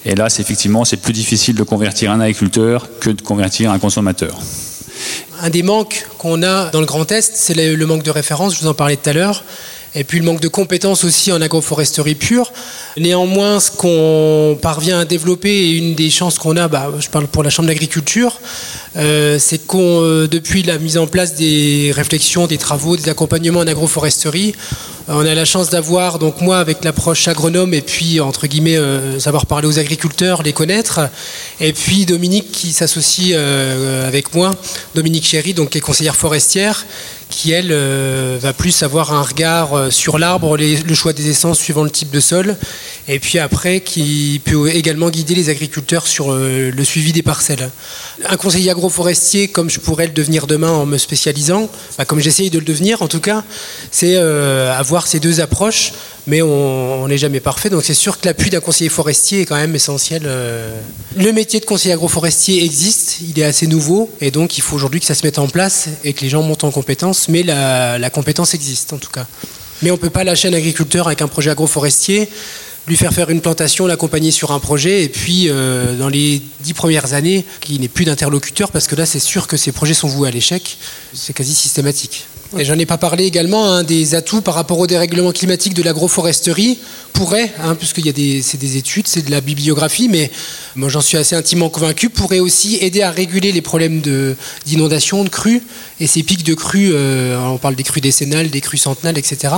Et 0.06 0.16
là, 0.16 0.28
effectivement, 0.28 0.86
c'est 0.86 0.98
plus 0.98 1.14
difficile 1.14 1.56
de 1.56 1.64
convertir 1.64 2.12
un 2.12 2.20
agriculteur 2.20 2.88
que 3.00 3.12
de 3.12 3.22
convertir 3.22 3.72
un 3.72 3.80
consommateur. 3.80 4.40
Un 5.42 5.50
des 5.50 5.64
manques 5.64 6.08
qu'on 6.18 6.44
a 6.44 6.70
dans 6.70 6.80
le 6.80 6.86
Grand 6.86 7.12
Est, 7.12 7.36
c'est 7.36 7.54
le 7.54 7.86
manque 7.86 8.04
de 8.04 8.12
référence, 8.12 8.56
je 8.56 8.62
vous 8.62 8.68
en 8.68 8.74
parlais 8.74 8.96
tout 8.96 9.10
à 9.10 9.14
l'heure 9.14 9.44
et 9.96 10.04
puis 10.04 10.20
le 10.20 10.26
manque 10.26 10.42
de 10.42 10.50
compétences 10.50 11.06
aussi 11.06 11.32
en 11.32 11.42
agroforesterie 11.42 12.16
pure. 12.16 12.52
Néanmoins, 12.98 13.60
ce 13.62 13.72
qu'on 13.72 14.58
parvient 14.62 15.00
à 15.00 15.06
développer 15.06 15.50
et 15.50 15.72
une 15.72 15.96
des 15.96 16.10
chances 16.10 16.38
qu'on 16.38 16.58
a, 16.58 16.68
bah, 16.68 16.92
je 17.00 17.08
parle 17.08 17.28
pour 17.28 17.44
la 17.44 17.50
Chambre 17.50 17.68
d'agriculture, 17.68 18.40
euh, 18.98 19.40
c'est 19.40 19.66
qu'on, 19.66 20.02
euh, 20.04 20.28
depuis 20.28 20.64
la 20.64 20.78
mise 20.78 20.98
en 20.98 21.08
place 21.08 21.36
des 21.36 21.92
réflexions, 21.96 22.46
des 22.46 22.58
travaux, 22.58 22.98
des 22.98 23.08
accompagnements 23.08 23.62
en 23.62 23.68
agroforesterie, 23.68 24.54
euh, 25.08 25.14
on 25.14 25.26
a 25.26 25.34
la 25.34 25.46
chance 25.46 25.70
d'avoir, 25.70 26.20
donc 26.20 26.42
moi 26.42 26.60
avec 26.60 26.84
l'approche 26.84 27.28
agronome 27.30 27.74
et 27.74 27.82
puis 27.82 28.20
entre 28.20 28.48
guillemets 28.48 28.80
savoir 29.20 29.46
parler 29.46 29.68
aux 29.68 29.80
agriculteurs, 29.80 30.44
les 30.44 30.52
connaître, 30.52 31.00
et 31.62 31.72
puis 31.72 32.06
Dominique 32.06 32.52
qui 32.52 32.74
s'associe 32.74 33.38
avec 34.06 34.34
moi, 34.34 34.52
Dominique 34.96 35.26
Chéry, 35.26 35.54
donc 35.54 35.70
qui 35.70 35.78
est 35.78 35.82
conseillère 35.82 36.16
forestière, 36.16 36.86
qui 37.30 37.52
elle 37.52 37.72
euh, 37.72 38.38
va 38.42 38.54
plus 38.54 38.84
avoir 38.84 39.14
un 39.14 39.22
regard 39.22 39.74
euh, 39.74 39.90
sur 39.90 40.18
l'arbre, 40.18 40.58
le 40.58 40.96
choix 40.96 41.14
des 41.14 41.30
essences 41.30 41.60
suivant 41.60 41.84
le 41.84 41.90
type 41.90 42.12
de 42.12 42.20
sol, 42.20 42.56
et 43.08 43.20
puis 43.20 43.40
après 43.40 43.82
qui 43.82 44.42
peut 44.44 44.70
également 44.70 45.10
guider 45.10 45.36
les 45.36 45.50
agriculteurs 45.50 46.08
sur 46.08 46.32
euh, 46.32 46.72
le 46.72 46.84
suivi 46.84 47.14
des 47.14 47.24
parcelles. 47.24 47.70
Un 48.28 48.38
conseiller 48.38 48.72
agroforestier, 48.72 49.48
comme 49.48 49.70
je 49.70 49.80
pourrais 49.80 50.08
le 50.08 50.14
devenir 50.14 50.48
demain 50.48 50.72
en 50.72 50.86
me 50.86 50.98
spécialisant, 50.98 51.70
bah, 51.98 52.06
comme 52.06 52.20
j'essaye 52.20 52.50
de 52.50 52.60
le 52.60 52.66
devenir 52.66 53.02
en 53.02 53.08
tout 53.08 53.20
cas, 53.20 53.44
c'est 53.92 54.16
avoir 54.18 55.08
ces 55.08 55.20
deux 55.20 55.40
approches 55.40 55.94
mais 56.28 56.42
on 56.42 57.08
n'est 57.08 57.20
jamais 57.20 57.40
parfait. 57.40 57.70
Donc 57.70 57.84
c'est 57.84 57.94
sûr 57.94 58.20
que 58.20 58.26
l'appui 58.26 58.50
d'un 58.50 58.60
conseiller 58.60 58.90
forestier 58.90 59.42
est 59.42 59.46
quand 59.46 59.58
même 59.58 59.76
essentiel. 59.76 60.24
Le 60.24 61.32
métier 61.32 61.60
de 61.60 61.66
conseiller 61.66 61.94
agroforestier 61.94 62.64
existe, 62.64 63.18
il 63.22 63.40
est 63.40 63.44
assez 63.44 63.68
nouveau, 63.68 64.10
et 64.22 64.32
donc 64.32 64.58
il 64.58 64.62
faut 64.62 64.76
aujourd'hui 64.76 65.00
que 65.00 65.06
ça 65.06 65.14
se 65.14 65.24
mette 65.24 65.38
en 65.38 65.48
place 65.48 65.88
et 66.04 66.14
que 66.14 66.22
les 66.22 66.30
gens 66.30 66.42
montent 66.42 66.64
en 66.64 66.72
compétence, 66.72 67.15
mais 67.30 67.44
la, 67.44 68.10
compétence 68.10 68.54
existe 68.54 68.94
en 68.94 68.98
tout 68.98 69.12
cas. 69.12 69.26
Mais 69.82 69.92
on 69.92 69.96
ne 69.96 70.00
peut 70.00 70.10
pas 70.10 70.24
lâcher 70.24 70.48
un 70.48 70.54
agriculteur 70.54 71.08
avec 71.08 71.22
un 71.22 71.28
projet 71.28 71.52
agroforestier 71.52 72.30
lui 72.88 72.96
faire 72.98 73.14
faire 73.14 73.30
une 73.32 73.42
plantation, 73.42 73.88
l'accompagner 73.88 74.30
sur 74.30 74.52
un 74.52 74.60
projet, 74.60 75.04
et 75.04 75.10
puis 75.10 75.50
euh, 75.50 75.98
dans 75.98 76.08
les 76.10 76.42
dix 76.60 76.74
premières 76.74 77.14
années, 77.14 77.44
qu'il 77.60 77.82
n'ait 77.82 77.88
plus 77.88 78.06
d'interlocuteur, 78.06 78.72
parce 78.72 78.88
que 78.88 78.96
là, 78.96 79.06
c'est 79.08 79.20
sûr 79.20 79.48
que 79.48 79.58
ces 79.58 79.72
projets 79.72 79.96
sont 79.96 80.08
voués 80.08 80.28
à 80.28 80.32
l'échec. 80.32 80.78
C'est 81.14 81.34
quasi 81.34 81.56
systématique. 81.56 82.28
J'en 82.58 82.80
ai 82.80 82.86
pas 82.86 82.98
parlé 82.98 83.26
également, 83.26 83.66
un 83.70 83.84
des 83.84 84.16
atouts 84.16 84.40
par 84.40 84.54
rapport 84.54 84.80
au 84.80 84.88
dérèglement 84.88 85.34
climatique 85.34 85.74
de 85.74 85.84
l'agroforesterie 85.84 86.80
pourrait, 87.12 87.52
hein, 87.62 87.76
c'est 87.82 88.58
des 88.58 88.78
études, 88.78 89.08
c'est 89.08 89.26
de 89.26 89.32
la 89.32 89.42
bibliographie, 89.42 90.08
mais 90.08 90.32
moi 90.76 90.88
j'en 90.88 91.02
suis 91.02 91.18
assez 91.18 91.36
intimement 91.36 91.68
convaincu, 91.68 92.10
pourrait 92.10 92.40
aussi 92.40 92.78
aider 92.78 93.02
à 93.02 93.12
réguler 93.12 93.52
les 93.52 93.62
problèmes 93.62 94.02
d'inondation, 94.66 95.26
de 95.26 95.30
crues, 95.30 95.64
et 96.00 96.08
ces 96.08 96.24
pics 96.24 96.46
de 96.46 96.54
crues, 96.54 96.92
euh, 96.94 97.38
on 97.40 97.58
parle 97.58 97.76
des 97.76 97.84
crues 97.84 98.00
décennales, 98.00 98.50
des 98.50 98.62
crues 98.62 98.78
centenales, 98.78 99.18
etc. 99.18 99.54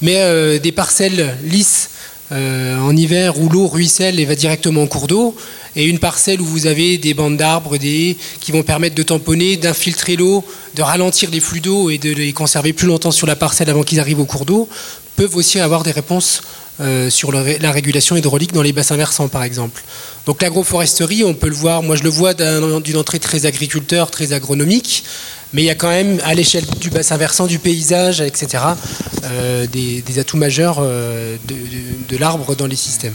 Mais 0.00 0.16
euh, 0.18 0.58
des 0.58 0.72
parcelles 0.72 1.36
lisses 1.44 1.90
euh, 2.32 2.78
en 2.80 2.96
hiver 2.96 3.38
où 3.38 3.48
l'eau 3.50 3.68
ruisselle 3.68 4.18
et 4.18 4.24
va 4.24 4.34
directement 4.34 4.82
en 4.82 4.86
cours 4.86 5.06
d'eau, 5.06 5.36
et 5.76 5.86
une 5.86 5.98
parcelle 5.98 6.40
où 6.40 6.44
vous 6.44 6.66
avez 6.66 6.98
des 6.98 7.14
bandes 7.14 7.36
d'arbres 7.36 7.76
des, 7.76 8.16
qui 8.40 8.52
vont 8.52 8.62
permettre 8.62 8.94
de 8.94 9.02
tamponner, 9.02 9.56
d'infiltrer 9.56 10.16
l'eau, 10.16 10.44
de 10.74 10.82
ralentir 10.82 11.30
les 11.30 11.40
flux 11.40 11.60
d'eau 11.60 11.90
et 11.90 11.98
de 11.98 12.12
les 12.12 12.32
conserver 12.32 12.72
plus 12.72 12.86
longtemps 12.86 13.10
sur 13.10 13.26
la 13.26 13.36
parcelle 13.36 13.70
avant 13.70 13.82
qu'ils 13.82 14.00
arrivent 14.00 14.20
au 14.20 14.26
cours 14.26 14.44
d'eau, 14.44 14.68
peuvent 15.16 15.36
aussi 15.36 15.60
avoir 15.60 15.82
des 15.82 15.92
réponses 15.92 16.42
euh, 16.80 17.10
sur 17.10 17.32
la 17.32 17.70
régulation 17.70 18.16
hydraulique 18.16 18.52
dans 18.52 18.62
les 18.62 18.72
bassins 18.72 18.96
versants, 18.96 19.28
par 19.28 19.44
exemple. 19.44 19.82
Donc 20.26 20.40
l'agroforesterie, 20.42 21.22
on 21.22 21.34
peut 21.34 21.48
le 21.48 21.54
voir, 21.54 21.82
moi 21.82 21.96
je 21.96 22.02
le 22.02 22.08
vois 22.08 22.34
d'une 22.34 22.96
entrée 22.96 23.18
très 23.18 23.46
agriculteur, 23.46 24.10
très 24.10 24.32
agronomique, 24.32 25.04
mais 25.52 25.62
il 25.62 25.66
y 25.66 25.70
a 25.70 25.74
quand 25.74 25.88
même, 25.88 26.18
à 26.24 26.34
l'échelle 26.34 26.64
du 26.80 26.90
bassin 26.90 27.16
versant, 27.16 27.46
du 27.46 27.58
paysage, 27.58 28.20
etc., 28.20 28.64
euh, 29.24 29.66
des, 29.66 30.18
atouts 30.18 30.36
majeurs 30.36 30.78
euh, 30.80 31.36
de, 31.46 32.16
l'arbre 32.16 32.54
dans 32.54 32.66
les 32.66 32.76
systèmes. 32.76 33.14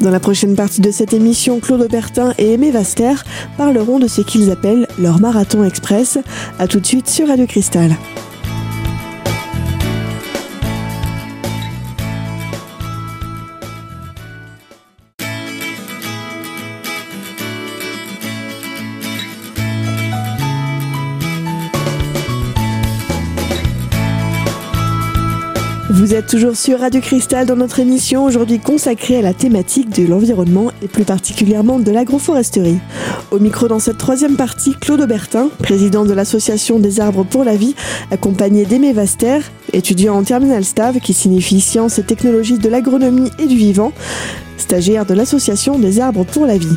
Dans 0.00 0.10
la 0.10 0.20
prochaine 0.20 0.54
partie 0.56 0.80
de 0.80 0.90
cette 0.90 1.12
émission, 1.12 1.60
Claude 1.60 1.82
Aubertin 1.82 2.34
et 2.38 2.52
Aimé 2.52 2.70
Vaster 2.70 3.14
parleront 3.56 3.98
de 3.98 4.08
ce 4.08 4.20
qu'ils 4.20 4.50
appellent 4.50 4.88
leur 4.98 5.20
marathon 5.20 5.64
express. 5.64 6.18
A 6.58 6.66
tout 6.66 6.80
de 6.80 6.86
suite 6.86 7.08
sur 7.08 7.28
Radio 7.28 7.46
Cristal. 7.46 7.96
Vous 26.08 26.14
êtes 26.14 26.26
toujours 26.26 26.56
sur 26.56 26.80
Radio 26.80 27.02
Cristal 27.02 27.44
dans 27.44 27.54
notre 27.54 27.80
émission 27.80 28.24
aujourd'hui 28.24 28.58
consacrée 28.60 29.18
à 29.18 29.20
la 29.20 29.34
thématique 29.34 29.90
de 29.90 30.08
l'environnement 30.08 30.72
et 30.80 30.88
plus 30.88 31.04
particulièrement 31.04 31.78
de 31.80 31.90
l'agroforesterie. 31.90 32.78
Au 33.30 33.38
micro 33.38 33.68
dans 33.68 33.78
cette 33.78 33.98
troisième 33.98 34.36
partie, 34.36 34.74
Claude 34.74 35.02
Aubertin, 35.02 35.50
président 35.62 36.06
de 36.06 36.14
l'association 36.14 36.78
des 36.78 37.00
arbres 37.00 37.24
pour 37.24 37.44
la 37.44 37.56
vie, 37.56 37.74
accompagné 38.10 38.64
d'Aimé 38.64 38.94
Vaster, 38.94 39.40
étudiant 39.72 40.16
en 40.16 40.22
terminal 40.22 40.64
STAV 40.64 41.00
qui 41.00 41.14
signifie 41.14 41.60
sciences 41.60 41.98
et 41.98 42.02
technologies 42.02 42.58
de 42.58 42.68
l'agronomie 42.68 43.30
et 43.38 43.46
du 43.46 43.56
vivant, 43.56 43.92
stagiaire 44.58 45.06
de 45.06 45.14
l'association 45.14 45.78
des 45.78 46.00
arbres 46.00 46.24
pour 46.24 46.46
la 46.46 46.58
vie. 46.58 46.76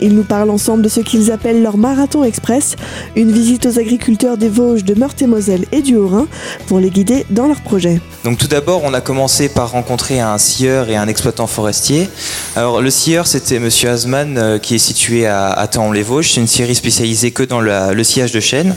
Ils 0.00 0.14
nous 0.14 0.22
parlent 0.22 0.50
ensemble 0.50 0.82
de 0.82 0.88
ce 0.88 1.00
qu'ils 1.00 1.30
appellent 1.30 1.62
leur 1.62 1.76
marathon 1.76 2.24
express, 2.24 2.76
une 3.14 3.32
visite 3.32 3.66
aux 3.66 3.78
agriculteurs 3.78 4.36
des 4.36 4.48
Vosges, 4.48 4.84
de 4.84 4.94
Meurthe-et-Moselle 4.94 5.64
et 5.72 5.82
du 5.82 5.96
Haut-Rhin 5.96 6.28
pour 6.66 6.78
les 6.78 6.90
guider 6.90 7.26
dans 7.30 7.46
leurs 7.46 7.60
projets. 7.60 8.00
Donc 8.24 8.38
tout 8.38 8.48
d'abord, 8.48 8.82
on 8.84 8.94
a 8.94 9.00
commencé 9.00 9.48
par 9.48 9.72
rencontrer 9.72 10.20
un 10.20 10.38
scieur 10.38 10.88
et 10.88 10.96
un 10.96 11.08
exploitant 11.08 11.46
forestier. 11.46 12.08
Alors 12.54 12.80
le 12.80 12.90
scieur, 12.90 13.26
c'était 13.26 13.58
Monsieur 13.58 13.90
Asman 13.90 14.38
euh, 14.38 14.58
qui 14.58 14.76
est 14.76 14.78
situé 14.78 15.26
à, 15.26 15.48
à 15.50 15.68
les 15.92 16.02
vosges 16.02 16.32
C'est 16.32 16.40
une 16.40 16.46
scierie 16.46 16.74
spécialisée 16.74 17.30
que 17.32 17.42
dans 17.42 17.60
le 17.60 18.04
sillage 18.04 18.32
de 18.32 18.40
chêne. 18.40 18.74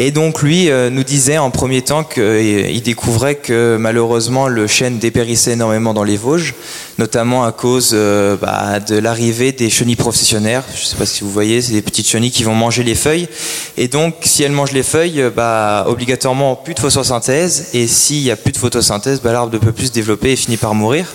Et 0.00 0.12
donc 0.12 0.42
lui 0.42 0.70
euh, 0.70 0.90
nous 0.90 1.02
disait 1.02 1.38
en 1.38 1.50
premier 1.50 1.82
temps 1.82 2.04
qu'il 2.04 2.82
découvrait 2.82 3.34
que 3.34 3.76
malheureusement 3.80 4.46
le 4.46 4.68
chêne 4.68 4.98
dépérissait 4.98 5.54
énormément 5.54 5.92
dans 5.92 6.04
les 6.04 6.16
Vosges, 6.16 6.54
notamment 6.98 7.44
à 7.44 7.50
cause 7.50 7.90
euh, 7.94 8.36
bah, 8.36 8.78
de 8.78 8.96
l'arrivée 8.96 9.50
des 9.50 9.68
chenilles 9.70 9.96
processionnaires. 9.96 10.62
Je 10.72 10.82
ne 10.82 10.86
sais 10.86 10.96
pas 10.96 11.04
si 11.04 11.24
vous 11.24 11.30
voyez, 11.30 11.60
c'est 11.60 11.72
des 11.72 11.82
petites 11.82 12.06
chenilles 12.06 12.30
qui 12.30 12.44
vont 12.44 12.54
manger 12.54 12.84
les 12.84 12.94
feuilles. 12.94 13.28
Et 13.76 13.88
donc 13.88 14.14
si 14.22 14.44
elles 14.44 14.52
mangent 14.52 14.72
les 14.72 14.84
feuilles, 14.84 15.24
bah, 15.34 15.84
obligatoirement 15.88 16.54
plus 16.54 16.74
de 16.74 16.80
photosynthèse. 16.80 17.70
Et 17.74 17.88
s'il 17.88 18.22
n'y 18.22 18.30
a 18.30 18.36
plus 18.36 18.52
de 18.52 18.58
photosynthèse, 18.58 19.20
bah, 19.20 19.32
l'arbre 19.32 19.52
ne 19.52 19.58
peut 19.58 19.72
plus 19.72 19.86
se 19.86 19.92
développer 19.92 20.30
et 20.30 20.36
finit 20.36 20.58
par 20.58 20.76
mourir. 20.76 21.06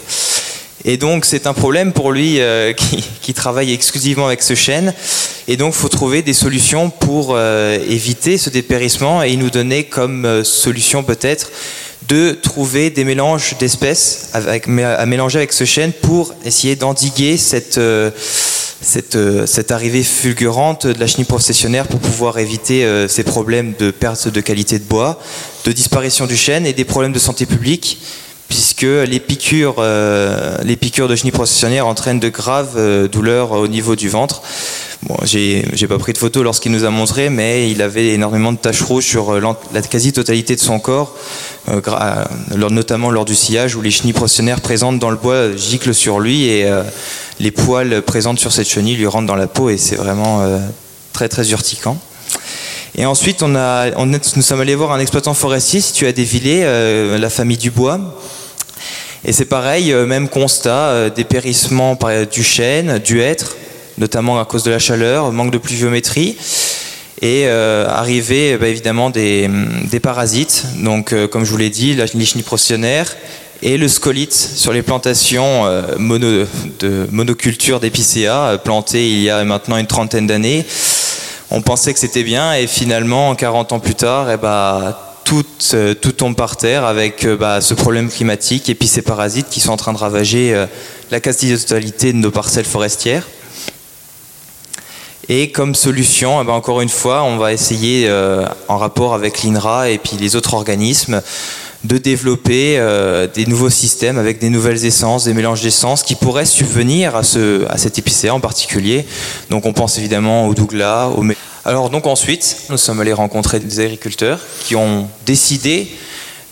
Et 0.86 0.98
donc 0.98 1.26
c'est 1.26 1.48
un 1.48 1.54
problème 1.54 1.94
pour 1.94 2.12
lui 2.12 2.40
euh, 2.40 2.74
qui, 3.22 3.34
travaille 3.34 3.74
exclusivement 3.74 4.28
avec 4.28 4.42
ce 4.42 4.56
chêne. 4.56 4.94
Et 5.48 5.58
donc 5.58 5.74
il 5.74 5.80
faut 5.80 5.90
trouver 5.90 6.22
des 6.22 6.34
solutions 6.34 6.90
pour 6.90 7.34
euh, 7.36 7.78
éviter 7.88 8.38
ce 8.38 8.50
dépérissement. 8.50 9.24
Et 9.24 9.36
nous 9.38 9.50
donnait 9.50 9.86
comme 9.86 10.26
euh, 10.26 10.44
solution 10.44 11.04
peut-être 11.04 11.52
de 12.10 12.32
trouver 12.32 12.90
des 12.90 13.06
mélanges 13.06 13.56
d'espèces 13.60 14.30
à 14.34 15.06
mélanger 15.06 15.38
avec 15.38 15.54
ce 15.54 15.64
chêne 15.64 15.94
pour 15.94 16.36
essayer 16.44 16.76
d'endiguer 16.76 17.38
cette, 17.38 17.80
cette, 18.82 19.72
arrivée 19.72 20.04
fulgurante 20.04 20.86
de 20.86 21.00
la 21.00 21.08
chenille 21.08 21.24
processionnaire 21.24 21.88
pour 21.88 22.02
pouvoir 22.02 22.40
éviter 22.40 22.86
ces 23.08 23.24
problèmes 23.24 23.74
de 23.80 23.90
perte 23.90 24.28
de 24.28 24.42
qualité 24.42 24.80
de 24.80 24.84
bois, 24.84 25.18
de 25.64 25.72
disparition 25.72 26.28
du 26.28 26.36
chêne 26.36 26.66
et 26.66 26.74
des 26.74 26.84
problèmes 26.84 27.14
de 27.14 27.20
santé 27.20 27.46
publique 27.46 28.00
les 28.86 29.20
piqûres, 29.20 29.76
euh, 29.80 30.58
les 30.64 30.76
piqûres 30.76 31.08
de 31.08 31.16
chenilles 31.16 31.32
processionnaires 31.32 31.88
entraînent 31.88 32.20
de 32.20 32.30
graves 32.30 32.76
euh, 32.78 33.08
douleurs 33.08 33.52
au 33.52 33.68
niveau 33.68 33.96
du 33.96 34.10
ventre. 34.10 34.42
Bon, 35.04 35.18
j'ai 35.24 35.64
pas 35.88 35.98
pris 35.98 36.14
de 36.14 36.18
photo 36.18 36.44
lorsqu'il 36.44 36.72
nous 36.72 36.86
a 36.86 36.90
montré, 36.90 37.30
mais 37.30 37.70
il 37.70 37.82
avait 37.82 38.10
énormément 38.10 38.54
de 38.54 38.58
taches 38.58 38.82
rouges 38.82 39.06
sur 39.06 39.34
euh, 39.34 39.56
la 39.74 39.82
quasi-totalité 39.82 40.56
de 40.56 40.62
son 40.62 40.80
corps, 40.80 41.16
notamment 42.70 43.12
lors 43.12 43.26
du 43.26 43.36
sillage 43.36 43.76
où 43.76 43.82
les 43.82 43.92
chenilles 43.92 44.14
processionnaires 44.14 44.62
présentes 44.62 45.00
dans 45.00 45.10
le 45.10 45.18
bois 45.18 45.56
giclent 45.56 45.94
sur 45.94 46.20
lui 46.20 46.46
et 46.46 46.70
les 47.40 47.52
poils 47.52 48.02
présentes 48.02 48.40
sur 48.40 48.52
cette 48.52 48.68
chenille 48.68 48.96
lui 48.96 49.08
rentrent 49.08 49.28
dans 49.28 49.36
la 49.36 49.48
peau 49.48 49.70
et 49.70 49.78
c'est 49.78 49.96
vraiment 49.96 50.42
très 51.14 51.30
très 51.30 51.52
urticant. 51.52 51.98
Et 52.96 53.06
ensuite, 53.06 53.42
nous 53.42 54.42
sommes 54.42 54.62
allés 54.62 54.76
voir 54.76 54.92
un 54.92 55.00
exploitant 55.00 55.34
forestier 55.34 55.82
situé 55.82 56.08
à 56.08 56.14
euh, 56.16 57.18
la 57.18 57.30
famille 57.32 57.58
Dubois. 57.58 58.00
Et 59.26 59.32
c'est 59.32 59.46
pareil, 59.46 59.94
euh, 59.94 60.06
même 60.06 60.28
constat, 60.28 60.90
euh, 60.90 61.10
dépérissement 61.10 61.98
du 62.32 62.44
chêne, 62.44 63.00
du 63.00 63.22
hêtre, 63.22 63.56
notamment 63.98 64.40
à 64.40 64.46
cause 64.46 64.64
de 64.64 64.72
la 64.72 64.80
chaleur, 64.80 65.32
manque 65.32 65.52
de 65.52 65.58
pluviométrie, 65.58 66.38
et 67.22 67.48
arrivée 67.48 68.58
bah, 68.58 68.68
évidemment 68.68 69.10
des, 69.10 69.50
des, 69.90 70.02
parasites. 70.02 70.66
Donc, 70.84 71.16
comme 71.30 71.46
je 71.46 71.52
vous 71.52 71.58
l'ai 71.58 71.70
dit, 71.70 71.96
la 71.96 72.06
chenille 72.06 72.44
processionnaire 72.44 73.16
et 73.62 73.78
le 73.78 73.88
scolite 73.88 74.34
sur 74.34 74.74
les 74.74 74.82
plantations 74.82 75.64
de 75.64 77.08
monoculture 77.12 77.80
d'épicéa 77.80 78.60
plantées 78.62 79.10
il 79.10 79.22
y 79.22 79.30
a 79.30 79.42
maintenant 79.46 79.78
une 79.78 79.88
trentaine 79.88 80.28
d'années 80.28 80.66
on 81.50 81.62
pensait 81.62 81.94
que 81.94 82.00
c'était 82.00 82.24
bien 82.24 82.54
et 82.56 82.68
finalement 82.68 83.34
40 83.36 83.72
ans 83.72 83.80
plus 83.80 83.96
tard 83.96 84.30
eh 84.30 84.36
bah, 84.36 85.13
tout, 85.24 85.46
euh, 85.74 85.94
tout, 85.94 86.12
tombe 86.12 86.36
par 86.36 86.58
terre 86.58 86.86
avec 86.86 87.26
euh, 87.26 87.36
bah, 87.36 87.62
ce 87.62 87.74
problème 87.74 88.10
climatique 88.10 88.70
et 88.70 88.76
puis 88.76 88.88
ces 88.88 89.02
parasites 89.02 89.48
qui 89.50 89.60
sont 89.60 89.72
en 89.72 89.78
train 89.78 89.94
de 89.94 89.98
ravager 89.98 90.54
euh, 90.54 90.66
la 91.12 91.20
quasi-totalité 91.20 92.14
de 92.14 92.18
nos 92.18 92.32
parcelles 92.32 92.66
forestières. 92.66 93.28
Et 95.30 95.52
comme 95.52 95.74
solution, 95.74 96.42
eh 96.42 96.46
ben, 96.46 96.54
encore 96.54 96.82
une 96.82 96.90
fois, 96.90 97.24
on 97.24 97.38
va 97.38 97.54
essayer, 97.54 98.12
en 98.68 98.78
rapport 98.78 99.14
avec 99.14 99.42
l'INRA 99.42 99.90
et 99.90 99.98
puis 99.98 100.18
les 100.18 100.36
autres 100.36 100.54
organismes, 100.54 101.22
de 101.86 101.98
développer 101.98 102.78
des 103.34 103.46
nouveaux 103.46 103.70
systèmes 103.70 104.18
avec 104.18 104.40
des 104.40 104.50
nouvelles 104.50 104.84
essences, 104.86 105.24
des 105.24 105.34
mélanges 105.34 105.62
d'essences 105.62 106.04
qui 106.04 106.16
pourraient 106.16 106.46
subvenir 106.46 107.16
à, 107.16 107.24
ce, 107.24 107.66
cet 107.78 107.98
épicéa 107.98 108.36
en 108.36 108.42
particulier. 108.42 109.06
Donc 109.50 109.66
on 109.66 109.72
pense 109.72 109.98
évidemment 109.98 110.46
au 110.48 110.54
douglas, 110.54 111.08
au 111.08 111.24
alors 111.66 111.90
donc 111.90 112.08
ensuite, 112.08 112.58
nous 112.70 112.78
sommes 112.78 113.00
allés 113.00 113.14
rencontrer 113.14 113.60
des 113.62 113.80
agriculteurs 113.80 114.40
qui 114.66 114.76
ont 114.76 115.10
décidé 115.26 115.88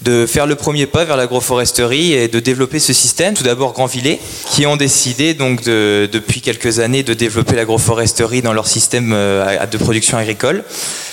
de 0.04 0.26
faire 0.26 0.48
le 0.48 0.56
premier 0.56 0.88
pas 0.88 1.04
vers 1.04 1.18
l'agroforesterie 1.18 2.14
et 2.14 2.30
de 2.30 2.40
développer 2.40 2.80
ce 2.80 2.94
système. 2.94 3.34
Tout 3.34 3.44
d'abord 3.44 3.74
Grandvillers, 3.74 4.20
qui 4.48 4.66
ont 4.66 4.78
décidé 4.78 5.34
donc 5.34 5.64
depuis 5.64 6.40
quelques 6.40 6.80
années 6.80 7.04
de 7.04 7.14
développer 7.14 7.58
l'agroforesterie 7.58 8.42
dans 8.42 8.54
leur 8.54 8.68
système 8.68 9.12
euh, 9.14 9.66
de 9.66 9.78
production 9.78 10.18
agricole. 10.18 10.64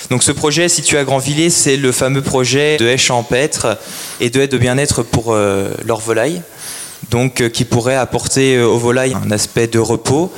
Donc 0.09 0.23
ce 0.23 0.31
projet 0.31 0.69
situé 0.69 0.97
à 0.97 1.03
Grandvillers, 1.03 1.49
c'est 1.49 1.75
le 1.75 1.91
fameux 1.91 2.21
projet 2.21 2.77
de 2.77 2.87
haies 2.87 2.97
champêtres 2.97 3.77
et 4.21 4.29
de 4.29 4.39
haies 4.39 4.47
de 4.47 4.57
bien-être 4.57 5.03
pour 5.03 5.33
euh, 5.33 5.71
leurs 5.85 5.99
volailles, 5.99 6.41
donc 7.11 7.41
euh, 7.41 7.49
qui 7.49 7.65
pourrait 7.65 7.95
apporter 7.95 8.59
aux 8.59 8.79
volailles 8.79 9.15
un 9.23 9.29
aspect 9.29 9.67
de 9.67 9.79
repos 9.79 10.31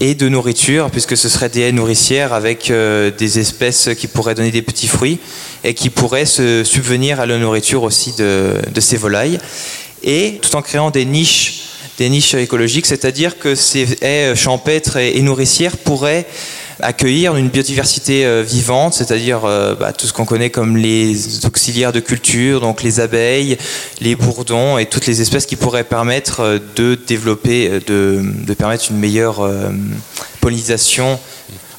et 0.00 0.14
de 0.14 0.28
nourriture, 0.28 0.90
puisque 0.90 1.16
ce 1.16 1.28
serait 1.28 1.50
des 1.50 1.60
haies 1.60 1.72
nourricières 1.72 2.32
avec 2.32 2.70
euh, 2.70 3.10
des 3.10 3.38
espèces 3.38 3.90
qui 3.96 4.06
pourraient 4.06 4.34
donner 4.34 4.50
des 4.50 4.62
petits 4.62 4.88
fruits 4.88 5.18
et 5.62 5.74
qui 5.74 5.90
pourraient 5.90 6.26
se 6.26 6.64
subvenir 6.64 7.20
à 7.20 7.26
la 7.26 7.38
nourriture 7.38 7.82
aussi 7.82 8.12
de, 8.16 8.54
de 8.72 8.80
ces 8.80 8.96
volailles. 8.96 9.38
Et 10.02 10.38
tout 10.40 10.56
en 10.56 10.62
créant 10.62 10.90
des 10.90 11.04
niches, 11.04 11.60
des 11.98 12.08
niches 12.08 12.32
écologiques, 12.34 12.86
c'est-à-dire 12.86 13.38
que 13.38 13.54
ces 13.54 13.98
haies 14.00 14.34
champêtres 14.34 14.96
et 14.96 15.20
nourricières 15.20 15.76
pourraient 15.76 16.26
accueillir 16.82 17.36
une 17.36 17.48
biodiversité 17.48 18.24
euh, 18.24 18.42
vivante, 18.42 18.94
c'est-à-dire 18.94 19.44
euh, 19.44 19.74
bah, 19.74 19.92
tout 19.92 20.06
ce 20.06 20.12
qu'on 20.12 20.24
connaît 20.24 20.50
comme 20.50 20.76
les 20.76 21.44
auxiliaires 21.46 21.92
de 21.92 22.00
culture, 22.00 22.60
donc 22.60 22.82
les 22.82 23.00
abeilles, 23.00 23.58
les 24.00 24.14
bourdons 24.14 24.78
et 24.78 24.86
toutes 24.86 25.06
les 25.06 25.20
espèces 25.20 25.46
qui 25.46 25.56
pourraient 25.56 25.84
permettre 25.84 26.40
euh, 26.40 26.58
de 26.76 26.98
développer, 27.06 27.80
de, 27.86 28.22
de 28.22 28.54
permettre 28.54 28.86
une 28.90 28.98
meilleure 28.98 29.48
pollinisation 30.40 31.18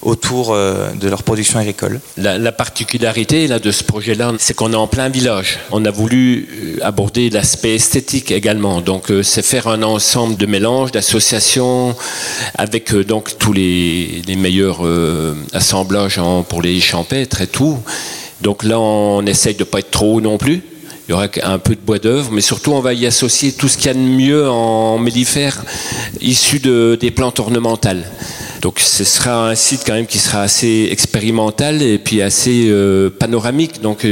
autour 0.01 0.53
euh, 0.53 0.91
de 0.93 1.07
leur 1.07 1.23
production 1.23 1.59
agricole. 1.59 1.99
La, 2.17 2.51
particularité 2.51 3.47
là, 3.47 3.59
de 3.59 3.71
ce 3.71 3.83
projet-là, 3.83 4.33
c'est 4.39 4.55
qu'on 4.55 4.73
est 4.73 4.77
en 4.77 4.87
plein 4.87 5.09
village. 5.09 5.59
On 5.71 5.85
a 5.85 5.91
voulu 5.91 6.47
euh, 6.51 6.79
aborder 6.81 7.29
l'aspect 7.29 7.75
esthétique 7.75 8.31
également. 8.31 8.81
Donc, 8.81 9.11
euh, 9.11 9.23
c'est 9.23 9.43
faire 9.43 9.67
un 9.67 9.83
ensemble 9.83 10.37
de 10.37 10.45
mélanges, 10.45 10.91
d'associations, 10.91 11.95
avec 12.55 12.93
donc 12.93 13.37
tous 13.37 13.53
les, 13.53 14.21
meilleurs 14.37 14.81
assemblages 15.53 16.19
pour 16.49 16.61
les 16.61 16.79
champêtres 16.79 17.41
et 17.41 17.47
tout. 17.47 17.77
Donc 18.41 18.63
là, 18.63 18.79
on 18.79 19.23
essaye 19.25 19.53
de 19.53 19.59
ne 19.59 19.65
pas 19.65 19.79
être 19.79 19.91
trop 19.91 20.19
non 20.19 20.37
plus. 20.37 20.63
Il 21.07 21.11
y 21.11 21.13
aura 21.13 21.27
un 21.43 21.59
peu 21.59 21.75
de 21.75 21.81
bois 21.81 21.99
d'œuvre, 21.99 22.31
mais 22.31 22.41
surtout 22.41 22.71
on 22.71 22.79
va 22.79 22.93
y 22.93 23.05
associer 23.05 23.51
tout 23.51 23.67
ce 23.67 23.77
qu'il 23.77 23.87
y 23.87 23.89
a 23.89 23.93
de 23.93 23.99
mieux 23.99 24.49
en 24.49 24.97
mellifères 24.97 25.63
issus 26.21 26.59
de, 26.59 26.97
des 26.99 27.11
plantes 27.11 27.39
ornementales. 27.39 28.05
Donc 28.61 28.79
ce 28.79 29.03
sera 29.03 29.49
un 29.49 29.55
site 29.55 29.81
quand 29.87 29.93
même 29.93 30.05
qui 30.05 30.19
sera 30.19 30.43
assez 30.43 30.89
expérimental 30.91 31.81
et 31.81 31.97
puis 31.97 32.21
assez 32.21 32.67
euh, 32.69 33.09
panoramique. 33.09 33.81
Donc 33.81 34.05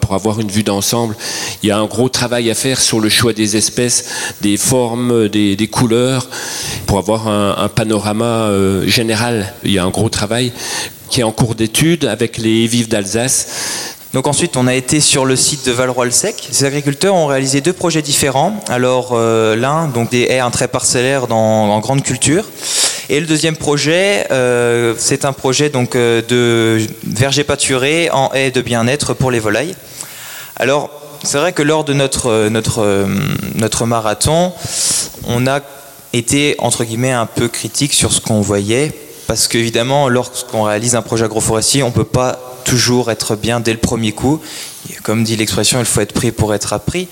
pourra 0.00 0.14
avoir 0.14 0.40
une 0.40 0.50
vue 0.50 0.62
d'ensemble. 0.62 1.16
Il 1.64 1.68
y 1.68 1.72
a 1.72 1.78
un 1.78 1.86
gros 1.86 2.08
travail 2.08 2.48
à 2.48 2.54
faire 2.54 2.80
sur 2.80 3.00
le 3.00 3.08
choix 3.08 3.32
des 3.32 3.56
espèces, 3.56 4.04
des 4.42 4.56
formes, 4.56 5.28
des, 5.28 5.68
couleurs, 5.68 6.28
pour 6.86 6.98
avoir 6.98 7.26
un, 7.26 7.68
panorama 7.68 8.24
euh, 8.24 8.86
général. 8.86 9.52
Il 9.64 9.72
y 9.72 9.78
a 9.78 9.84
un 9.84 9.90
gros 9.90 10.08
travail 10.08 10.52
qui 11.10 11.20
est 11.20 11.24
en 11.24 11.32
cours 11.32 11.56
d'étude 11.56 12.04
avec 12.04 12.38
les 12.38 12.68
vives 12.68 12.88
d'Alsace. 12.88 13.96
Donc 14.12 14.28
ensuite, 14.28 14.56
on 14.56 14.66
a 14.66 14.74
été 14.74 15.00
sur 15.00 15.26
le 15.26 15.36
site 15.36 15.66
de 15.66 15.72
Valroy-le-Sec. 15.72 16.48
Ces 16.50 16.64
agriculteurs 16.64 17.14
ont 17.14 17.26
réalisé 17.26 17.60
deux 17.60 17.72
projets 17.72 18.02
différents. 18.02 18.58
Alors 18.68 19.10
euh, 19.12 19.56
l'un, 19.56 19.88
donc 19.88 20.10
des 20.10 20.22
haies 20.22 20.40
parcellaire 20.72 21.26
dans, 21.26 21.36
en 21.36 21.80
grande 21.80 22.02
culture, 22.02 22.44
et 23.08 23.20
le 23.20 23.26
deuxième 23.26 23.56
projet, 23.56 24.26
euh, 24.30 24.94
c'est 24.98 25.24
un 25.24 25.32
projet 25.32 25.70
donc 25.70 25.94
euh, 25.94 26.22
de 26.22 26.84
verger 27.06 27.44
pâturé 27.44 28.10
en 28.10 28.32
haie 28.32 28.50
de 28.50 28.60
bien-être 28.60 29.14
pour 29.14 29.30
les 29.30 29.38
volailles. 29.38 29.76
Alors, 30.56 30.90
c'est 31.22 31.38
vrai 31.38 31.52
que 31.52 31.62
lors 31.62 31.84
de 31.84 31.92
notre, 31.92 32.48
notre, 32.48 33.06
notre 33.54 33.86
marathon, 33.86 34.52
on 35.26 35.46
a 35.46 35.60
été 36.12 36.56
entre 36.58 36.84
guillemets 36.84 37.12
un 37.12 37.26
peu 37.26 37.48
critique 37.48 37.92
sur 37.92 38.12
ce 38.12 38.20
qu'on 38.20 38.40
voyait, 38.40 38.92
parce 39.26 39.48
qu'évidemment, 39.48 40.08
lorsqu'on 40.08 40.62
réalise 40.62 40.94
un 40.94 41.02
projet 41.02 41.24
agroforestier, 41.24 41.82
on 41.82 41.88
ne 41.88 41.92
peut 41.92 42.04
pas 42.04 42.38
toujours 42.64 43.10
être 43.10 43.36
bien 43.36 43.60
dès 43.60 43.72
le 43.72 43.78
premier 43.78 44.12
coup. 44.12 44.40
Comme 45.02 45.24
dit 45.24 45.36
l'expression, 45.36 45.78
il 45.78 45.84
faut 45.84 46.00
être 46.00 46.12
pris 46.12 46.32
pour 46.32 46.54
être 46.54 46.72
appris. 46.72 47.08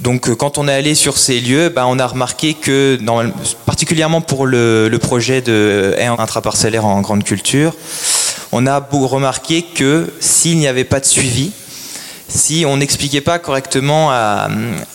Donc 0.00 0.28
euh, 0.28 0.34
quand 0.34 0.58
on 0.58 0.66
est 0.66 0.72
allé 0.72 0.94
sur 0.94 1.16
ces 1.16 1.40
lieux, 1.40 1.68
ben, 1.68 1.84
on 1.86 1.98
a 1.98 2.06
remarqué 2.06 2.54
que, 2.54 2.98
particulièrement 3.66 4.20
pour 4.20 4.46
le, 4.46 4.90
projet 5.00 5.40
de 5.40 5.94
haie 5.96 6.06
intraparcellaire 6.06 6.84
en 6.84 7.00
grande 7.00 7.24
culture, 7.24 7.74
on 8.50 8.66
a 8.66 8.80
remarqué 8.90 9.62
que 9.62 10.12
s'il 10.20 10.58
n'y 10.58 10.66
avait 10.66 10.84
pas 10.84 11.00
de 11.00 11.04
suivi, 11.04 11.52
si 12.28 12.64
on 12.66 12.78
n'expliquait 12.78 13.20
pas 13.20 13.38
correctement 13.38 14.10
à, 14.10 14.48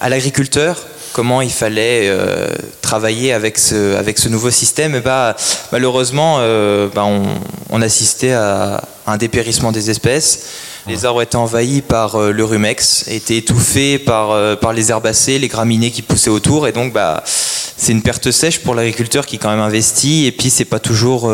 l'agriculteur 0.10 0.78
comment 1.18 1.42
il 1.42 1.50
fallait 1.50 2.10
euh, 2.10 2.48
travailler 2.84 3.34
avec 3.34 3.58
ce, 3.58 4.30
nouveau 4.30 4.52
système, 4.52 4.94
et 4.94 5.00
ben, 5.00 5.34
malheureusement, 5.72 6.38
euh, 6.42 6.90
ben, 6.94 7.26
on, 7.72 7.82
assistait 7.82 8.34
à 8.34 8.84
un 9.08 9.18
dépérissement 9.18 9.72
des 9.72 9.90
espèces, 9.90 10.46
Les 10.86 11.06
arbres 11.06 11.24
étaient 11.24 11.36
envahis 11.36 11.82
par 11.82 12.18
euh, 12.18 12.32
le 12.32 12.44
rumex, 12.46 13.08
étaient 13.08 13.38
étouffés 13.38 13.98
par, 13.98 14.38
les 14.74 14.92
herbacées, 14.92 15.40
les 15.40 15.48
graminées 15.48 15.90
qui 15.90 16.04
poussaient 16.04 16.30
autour, 16.30 16.68
et 16.68 16.72
donc 16.72 16.94
bah, 16.94 17.24
c'est 17.26 17.94
une 17.94 18.04
perte 18.04 18.30
sèche 18.30 18.60
pour 18.60 18.76
l'agriculteur 18.76 19.26
qui 19.26 19.40
quand 19.40 19.50
même 19.50 19.60
investi, 19.60 20.28
et 20.28 20.32
puis 20.32 20.52
c'est 20.52 20.66
pas 20.66 20.80
toujours, 20.80 21.34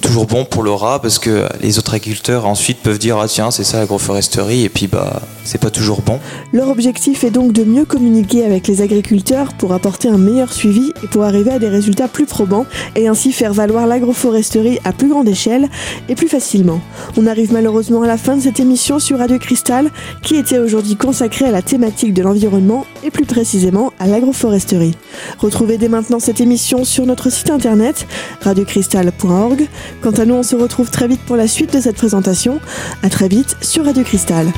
toujours 0.00 0.24
bon 0.24 0.46
pour 0.46 0.62
le 0.62 0.72
rat, 0.72 1.02
parce 1.02 1.18
que 1.18 1.46
les 1.60 1.78
autres 1.78 1.92
agriculteurs 1.92 2.46
ensuite 2.46 2.78
peuvent 2.78 2.98
dire 2.98 3.18
ah 3.18 3.28
tiens 3.28 3.50
c'est 3.50 3.64
ça 3.64 3.78
l'agroforesterie, 3.78 4.64
et 4.64 4.70
puis 4.70 4.86
bah 4.86 5.20
c'est 5.44 5.60
pas 5.60 5.70
toujours 5.70 6.02
bon. 6.02 6.18
Leur 6.52 6.68
objectif 6.68 7.24
est 7.24 7.30
donc 7.30 7.52
de 7.52 7.64
mieux 7.64 7.84
communiquer 7.84 8.44
avec 8.44 8.68
les 8.68 8.82
agriculteurs 8.82 9.54
pour 9.54 9.72
apporter 9.72 10.08
un 10.08 10.18
meilleur 10.18 10.52
suivi 10.52 10.92
et 11.02 11.06
pour 11.06 11.24
arriver 11.24 11.50
à 11.50 11.58
des 11.58 11.68
résultats 11.68 12.08
plus 12.08 12.26
probants, 12.26 12.66
et 12.96 13.08
ainsi 13.08 13.32
faire 13.32 13.52
valoir 13.52 13.86
l'agroforesterie 13.86 14.78
à 14.84 14.92
plus 14.92 15.08
grande 15.08 15.28
échelle 15.28 15.68
et 16.08 16.14
plus 16.14 16.28
facilement. 16.28 16.80
On 17.16 17.26
arrive 17.26 17.52
malheureusement 17.52 18.02
à 18.02 18.06
la 18.06 18.16
fin 18.16 18.36
de 18.36 18.42
cette 18.42 18.60
émission 18.60 18.98
sur 18.98 19.18
Radio 19.18 19.38
Cristal, 19.38 19.90
qui 20.22 20.36
était 20.36 20.58
aujourd'hui 20.58 20.96
consacrée 20.96 21.46
à 21.46 21.50
la 21.50 21.62
thématique 21.62 22.14
de 22.14 22.22
l'environnement 22.22 22.86
et 23.04 23.10
plus 23.10 23.26
précisément 23.26 23.92
à 23.98 24.06
l'agroforesterie. 24.06 24.96
Retrouvez 25.38 25.78
dès 25.78 25.88
maintenant 25.88 26.20
cette 26.20 26.40
émission 26.40 26.84
sur 26.84 27.06
notre 27.06 27.30
site 27.30 27.50
internet 27.50 28.06
radiocristal.org. 28.40 29.68
Quant 30.00 30.10
à 30.10 30.24
nous, 30.24 30.34
on 30.34 30.42
se 30.42 30.56
retrouve 30.56 30.90
très 30.90 31.08
vite 31.08 31.22
pour 31.22 31.36
la 31.36 31.48
suite 31.48 31.72
de 31.74 31.80
cette 31.80 31.96
présentation. 31.96 32.60
À 33.02 33.08
très 33.08 33.28
vite 33.28 33.56
sur 33.60 33.84
Radio 33.84 34.02
Cristal. 34.02 34.52